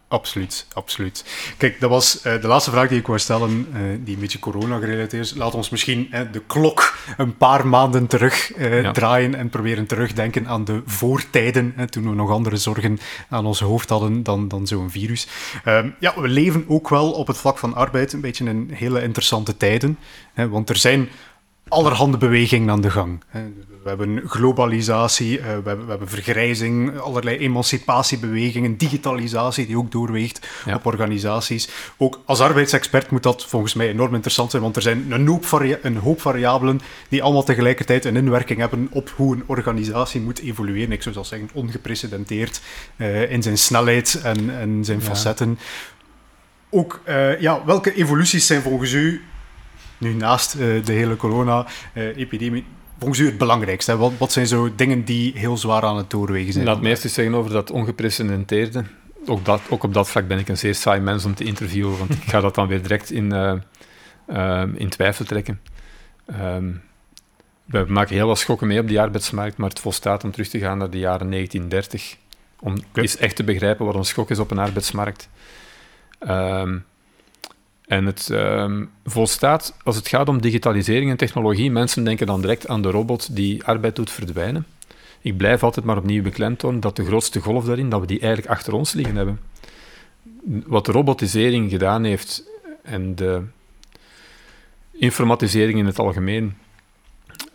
[0.09, 1.25] Absoluut, absoluut.
[1.57, 4.39] Kijk, dat was eh, de laatste vraag die ik wou stellen, eh, die een beetje
[4.39, 5.35] corona-gerelateerd is.
[5.35, 8.91] Laat ons misschien eh, de klok een paar maanden terug Ja.
[8.91, 12.99] draaien en proberen terugdenken aan de voortijden, toen we nog andere zorgen
[13.29, 15.27] aan ons hoofd hadden dan, dan zo'n virus.
[15.63, 19.01] Ehm, ja, we leven ook wel op het vlak van arbeid een beetje in hele
[19.01, 19.97] interessante tijden,
[20.33, 21.09] want er zijn
[21.69, 23.23] allerhande bewegingen aan de gang.
[23.83, 30.47] We hebben globalisatie, eh, we, hebben, we hebben vergrijzing, allerlei emancipatiebewegingen, digitalisatie die ook doorweegt
[30.65, 30.75] Ja.
[30.75, 31.69] op organisaties.
[31.97, 35.45] Ook als arbeidsexpert moet dat volgens mij enorm interessant zijn, want er zijn een hoop,
[35.45, 40.39] varia- een hoop variabelen die allemaal tegelijkertijd een inwerking hebben op hoe een organisatie moet
[40.39, 40.91] evolueren.
[40.91, 42.61] Ik zou zelfs zeggen ongeprecedenteerd
[42.95, 45.05] eh, in zijn snelheid en, en zijn Ja.
[45.05, 45.59] facetten.
[46.69, 49.21] Ook, eh, ja, welke evoluties zijn volgens u
[49.97, 52.65] nu naast eh, de hele corona-epidemie,
[52.97, 53.91] volgens u het belangrijkste?
[53.91, 53.97] Hè?
[53.97, 56.65] Wat, wat zijn zo dingen die heel zwaar aan het doorwegen zijn?
[56.65, 58.83] Laat me eerst eens zeggen over dat ongeprecedenteerde.
[59.25, 61.97] Ook, dat, ook op dat vlak ben ik een zeer saai mens om te interviewen,
[61.97, 63.53] want ik ga dat dan weer direct in, eh,
[64.25, 65.61] eh, in twijfel trekken.
[66.25, 66.71] Ehm,
[67.65, 70.59] we maken heel wat schokken mee op die arbeidsmarkt, maar het volstaat om terug te
[70.59, 72.17] gaan naar de jaren 1930,
[72.59, 75.29] om eens echt te begrijpen wat een schok is op een arbeidsmarkt.
[76.19, 76.77] Ehm,
[77.87, 82.67] en het ehm, volstaat, als het gaat om digitalisering en technologie, mensen denken dan direct
[82.67, 84.65] aan de robot die arbeid doet verdwijnen.
[85.21, 88.51] Ik blijf altijd maar opnieuw beklemtonen dat de grootste golf daarin, dat we die eigenlijk
[88.51, 89.39] achter ons liggen hebben.
[90.65, 92.43] Wat de robotisering gedaan heeft
[92.83, 93.41] en de
[94.91, 96.57] informatisering in het algemeen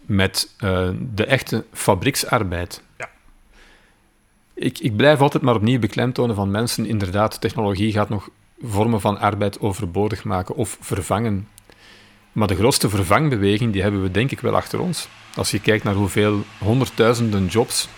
[0.00, 2.82] met eh, de echte fabrieksarbeid.
[2.98, 3.10] Ja.
[4.54, 8.30] Ik, ik blijf altijd maar opnieuw beklemtonen van mensen, inderdaad, technologie gaat nog
[8.64, 11.48] vormen van arbeid overbodig maken of vervangen.
[12.32, 15.08] Maar de grootste vervangbeweging, die hebben we denk ik wel achter ons.
[15.34, 17.88] Als je kijkt naar hoeveel honderdduizenden jobs.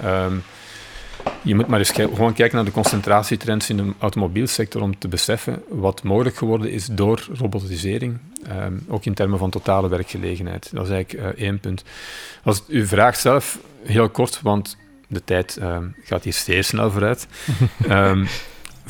[0.00, 0.36] ehm,
[1.42, 5.62] je moet maar eens gewoon kijken naar de concentratietrends in de automobielsector om te beseffen
[5.68, 8.18] wat mogelijk geworden is door robotisering.
[8.48, 10.70] ehm, ook in termen van totale werkgelegenheid.
[10.72, 11.84] Dat is eigenlijk eh, één punt.
[12.44, 14.76] Als u vraagt zelf, heel kort, want
[15.08, 17.26] de tijd ehm, gaat hier zeer snel vooruit.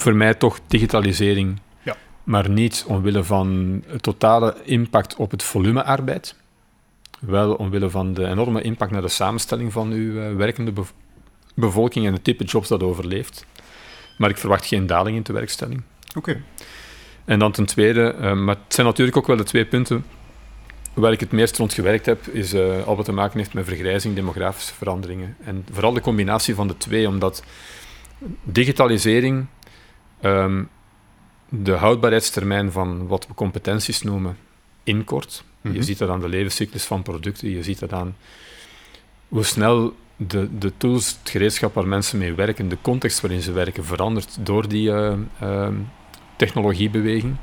[0.00, 1.96] Voor mij toch digitalisering, Ja.
[2.24, 6.34] maar niet omwille van het totale impact op het volume arbeid.
[7.18, 10.90] Wel omwille van de enorme impact naar de samenstelling van uw eh, werkende bev-
[11.54, 13.46] bevolking en het type jobs dat overleeft.
[14.18, 15.82] Maar ik verwacht geen daling in de werkstelling.
[16.16, 16.42] Oké.
[17.24, 20.04] En dan ten tweede, eh, maar het zijn natuurlijk ook wel de twee punten
[20.94, 23.64] waar ik het meest rond gewerkt heb, is eh, al wat te maken heeft met
[23.66, 25.36] vergrijzing, demografische veranderingen.
[25.44, 27.42] En vooral de combinatie van de twee, omdat
[28.44, 29.46] digitalisering
[30.20, 30.62] ehm,
[31.48, 34.36] de houdbaarheidstermijn van wat we competenties noemen
[34.84, 35.44] inkort.
[35.60, 35.74] Mhm.
[35.74, 38.16] Je ziet dat aan de levenscyclus van producten, je ziet dat aan
[39.28, 43.52] hoe snel de, de tools, het gereedschap waar mensen mee werken, de context waarin ze
[43.52, 45.74] werken, verandert door die eh, ehm,
[46.36, 47.36] technologiebeweging.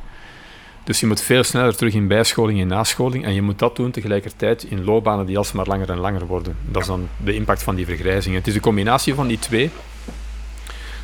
[0.84, 3.26] Dus je moet veel sneller terug in bijscholing en nascholing.
[3.26, 6.58] En je moet dat doen tegelijkertijd in loopbanen die alsmaar langer en langer worden.
[6.66, 8.36] Dat is dan de impact van die vergrijzing.
[8.36, 9.72] Het is de combinatie van die twee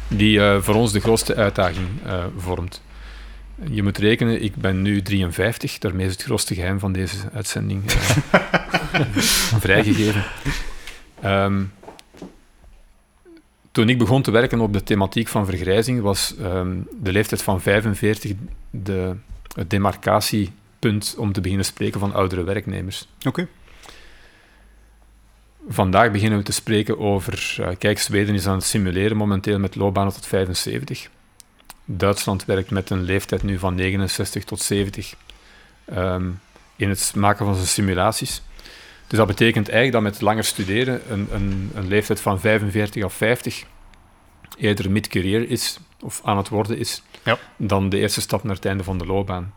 [0.08, 2.82] die eh, voor ons de grootste uitdaging eh, vormt.
[3.70, 7.84] Je moet rekenen, ik ben nu 53, daarmee is het grootste geheim van deze uitzending
[8.32, 9.02] eh,
[9.66, 10.24] vrijgegeven.
[11.22, 11.64] Ehm,
[13.72, 17.62] toen ik begon te werken op de thematiek van vergrijzing, was ehm, de leeftijd van
[17.62, 18.32] 45
[18.70, 19.16] de,
[19.56, 23.08] het demarcatiepunt om te beginnen spreken van oudere werknemers.
[23.28, 23.48] Oké.
[25.68, 27.56] Vandaag beginnen we te spreken over...
[27.60, 31.10] eh, kijk, Zweden is aan het simuleren momenteel met loopbanen tot 75.
[31.86, 35.16] Duitsland werkt met een leeftijd nu van 69 tot 70
[35.86, 36.30] ehm,
[36.76, 38.42] in het maken van zijn simulaties.
[39.08, 43.14] Dus dat betekent eigenlijk dat met langer studeren een, een, een leeftijd van 45 of
[43.14, 43.64] 50
[44.58, 47.38] eerder mid-career is, of aan het worden is, Ja.
[47.58, 49.54] dan de eerste stap naar het einde van de loopbaan.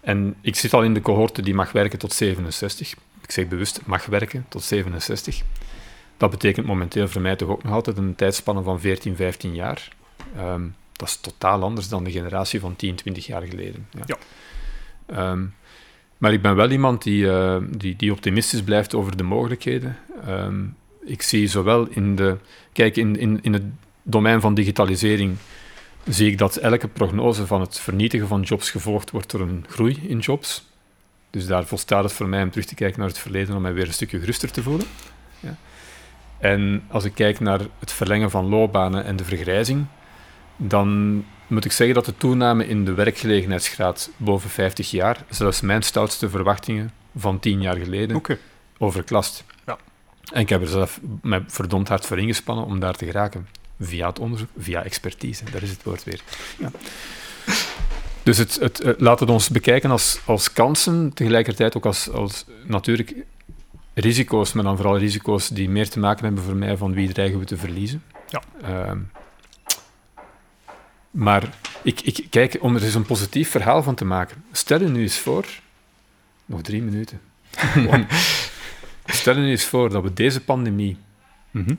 [0.00, 2.94] En ik zit al in de cohorte die mag werken tot 67.
[3.28, 5.42] Ik zeg bewust mag werken tot 67.
[6.16, 9.88] Dat betekent momenteel voor mij toch ook nog altijd een tijdspanne van 14, 15 jaar.
[10.36, 10.62] Ehm,
[10.92, 13.86] dat is totaal anders dan de generatie van 10, 20 jaar geleden.
[13.90, 14.02] Ja.
[14.06, 14.16] Ja.
[15.06, 15.44] Ehm,
[16.18, 19.96] maar ik ben wel iemand die, eh, die, die optimistisch blijft over de mogelijkheden.
[20.26, 20.64] Ehm,
[21.04, 22.36] ik zie zowel in de...
[22.72, 23.64] Kijk, in, in, in het
[24.02, 25.36] domein van digitalisering
[26.04, 29.98] zie ik dat elke prognose van het vernietigen van jobs gevolgd wordt door een groei
[30.06, 30.67] in jobs.
[31.30, 33.72] Dus daar volstaat het voor mij om terug te kijken naar het verleden om mij
[33.72, 34.86] weer een stukje geruster te voelen.
[35.40, 35.56] Ja.
[36.38, 39.86] En als ik kijk naar het verlengen van loopbanen en de vergrijzing,
[40.56, 45.82] dan moet ik zeggen dat de toename in de werkgelegenheidsgraad boven 50 jaar, zelfs mijn
[45.82, 48.22] stoutste verwachtingen van 10 jaar geleden,
[48.78, 49.44] overklast.
[49.66, 49.78] Ja.
[50.32, 53.48] En ik heb er zelf met verdomd hard voor ingespannen om daar te geraken.
[53.80, 55.44] Via het onderzoek, via expertise.
[55.50, 56.20] Daar is het woord weer.
[56.58, 56.70] Ja.
[58.28, 63.14] Dus het, het, laat het ons bekijken als, als kansen, tegelijkertijd ook als, als natuurlijk
[63.94, 67.38] risico's, maar dan vooral risico's die meer te maken hebben voor mij van wie dreigen
[67.38, 68.02] we te verliezen.
[68.28, 68.42] Ja.
[68.62, 68.98] Ehm,
[71.10, 74.44] maar ik, ik, kijk, om er eens een positief verhaal van te maken.
[74.52, 75.46] Stel je nu eens voor,
[76.46, 77.20] nog drie minuten.
[79.04, 80.96] Stel je nu eens voor dat we deze pandemie
[81.50, 81.74] Mhm.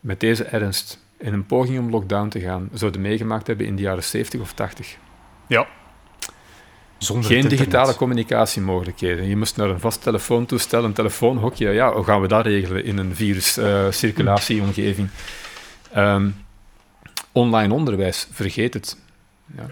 [0.00, 3.82] met deze ernst in een poging om lockdown te gaan zouden meegemaakt hebben in de
[3.82, 4.96] jaren 70 of 80.
[5.46, 5.66] Ja.
[6.98, 7.96] Zonder Geen digitale internet.
[7.96, 9.28] communicatiemogelijkheden.
[9.28, 11.70] Je moest naar een vast telefoontoestel, een telefoonhokje.
[11.70, 15.08] Ja, hoe gaan we dat regelen in een viruscirculatieomgeving?
[15.92, 16.28] Ehm,
[17.32, 18.98] online onderwijs, vergeet het.
[19.56, 19.66] Ja.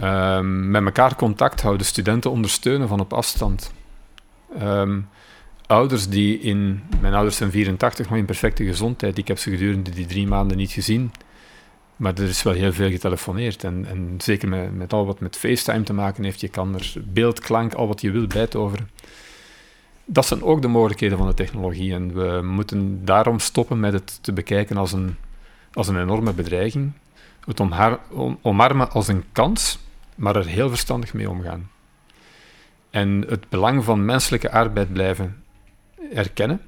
[0.00, 3.72] Ehm, met elkaar contact houden, studenten ondersteunen van op afstand.
[4.58, 5.00] Ehm,
[5.66, 6.82] ouders die in...
[7.00, 9.18] Mijn ouders zijn 84, nog in perfecte gezondheid.
[9.18, 11.12] Ik heb ze gedurende die drie maanden niet gezien.
[12.02, 13.64] Maar er is wel heel veel getelefoneerd.
[13.64, 16.92] En, en zeker met, met al wat met FaceTime te maken heeft, je kan er
[17.04, 18.90] beeld, klank, al wat je wil bijtoveren.
[20.04, 21.94] Dat zijn ook de mogelijkheden van de technologie.
[21.94, 25.16] En we moeten daarom stoppen met het te bekijken als een,
[25.72, 26.92] als een enorme bedreiging.
[27.44, 29.78] Het omhaar- om- omarmen als een kans,
[30.14, 31.70] maar er heel verstandig mee omgaan.
[32.90, 35.42] En het belang van menselijke arbeid blijven
[36.14, 36.60] erkennen.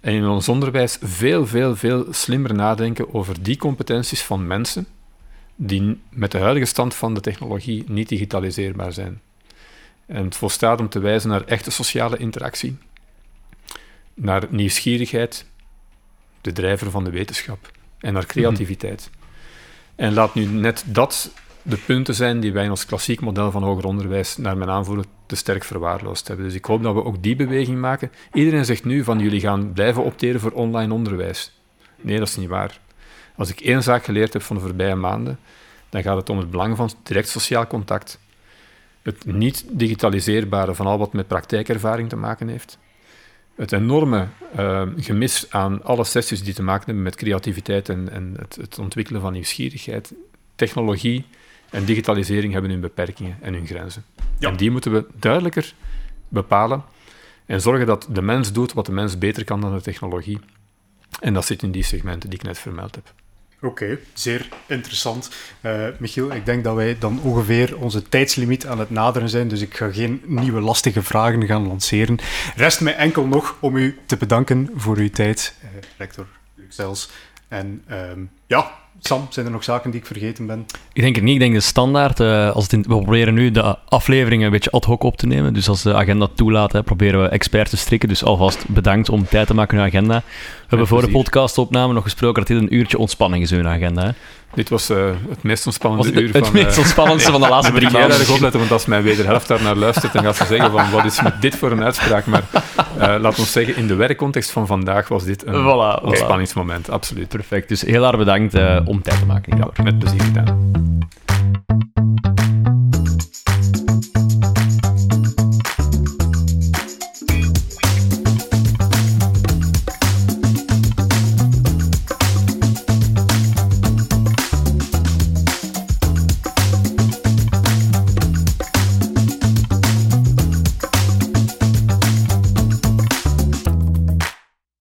[0.00, 4.86] En in ons onderwijs veel, veel, veel slimmer nadenken over die competenties van mensen
[5.56, 9.20] die met de huidige stand van de technologie niet digitaliseerbaar zijn.
[10.06, 12.76] En het volstaat om te wijzen naar echte sociale interactie,
[14.14, 15.46] naar nieuwsgierigheid,
[16.40, 19.10] de drijver van de wetenschap, en naar creativiteit.
[19.94, 21.30] En laat nu net dat
[21.62, 25.04] de punten zijn die wij in ons klassiek model van hoger onderwijs naar mijn aanvoelen
[25.28, 26.46] te sterk verwaarloosd hebben.
[26.46, 28.12] Dus ik hoop dat we ook die beweging maken.
[28.32, 31.52] Iedereen zegt nu van jullie gaan blijven opteren voor online onderwijs.
[32.00, 32.80] Nee, dat is niet waar.
[33.36, 35.38] Als ik één zaak geleerd heb van de voorbije maanden,
[35.88, 38.18] dan gaat het om het belang van direct sociaal contact.
[39.02, 42.78] Het niet digitaliseerbare van al wat met praktijkervaring te maken heeft.
[43.54, 44.26] Het enorme
[44.56, 48.78] eh, gemis aan alle sessies die te maken hebben met creativiteit en, en het, het
[48.78, 50.12] ontwikkelen van nieuwsgierigheid.
[50.54, 51.26] Technologie
[51.70, 54.04] en digitalisering hebben hun beperkingen en hun grenzen.
[54.38, 54.48] Ja.
[54.48, 55.74] En die moeten we duidelijker
[56.28, 56.84] bepalen
[57.46, 60.38] en zorgen dat de mens doet wat de mens beter kan dan de technologie.
[61.20, 63.12] En dat zit in die segmenten die ik net vermeld heb.
[63.60, 65.30] Oké, zeer interessant.
[65.60, 69.60] Eh, Michiel, ik denk dat wij dan ongeveer onze tijdslimiet aan het naderen zijn, dus
[69.60, 72.18] ik ga geen nieuwe lastige vragen gaan lanceren.
[72.56, 77.10] Rest mij enkel nog om u te bedanken voor uw tijd, eh, rector Luxels.
[77.48, 80.66] En ehm, ja, Sam, zijn er nog zaken die ik vergeten ben?
[80.92, 81.34] Ik denk het niet.
[81.34, 82.20] Ik denk de standaard.
[82.20, 85.54] eh, als we proberen nu de afleveringen een beetje ad hoc op te nemen.
[85.54, 88.08] Dus als de agenda toelaat, hè, proberen we expert te strikken.
[88.08, 90.22] Dus alvast bedankt om tijd te maken in uw agenda.
[90.68, 93.68] We hebben voor de podcastopname nog gesproken dat dit een uurtje ontspanning is in uw
[93.68, 94.02] agenda.
[94.02, 94.10] Hè.
[94.54, 96.54] Dit was eh, het meest ontspannende Was het uur het van...
[96.54, 98.26] meest eh, ontspannendste van de laatste moet drie ik heel maanden.
[98.26, 101.04] erg opletten, want als mijn wederhelft daar naar luistert, dan gaat ze zeggen van, wat
[101.04, 102.26] is met dit voor een uitspraak?
[102.26, 102.42] Maar
[102.98, 106.04] eh laat ons zeggen, in de werkcontext van vandaag was dit een Voilà, voilà.
[106.04, 107.28] ontspanningsmoment, absoluut.
[107.28, 107.68] Perfect.
[107.68, 109.56] Dus heel erg bedankt eh, om tijd te maken.
[109.56, 110.76] Ja, met plezier gedaan.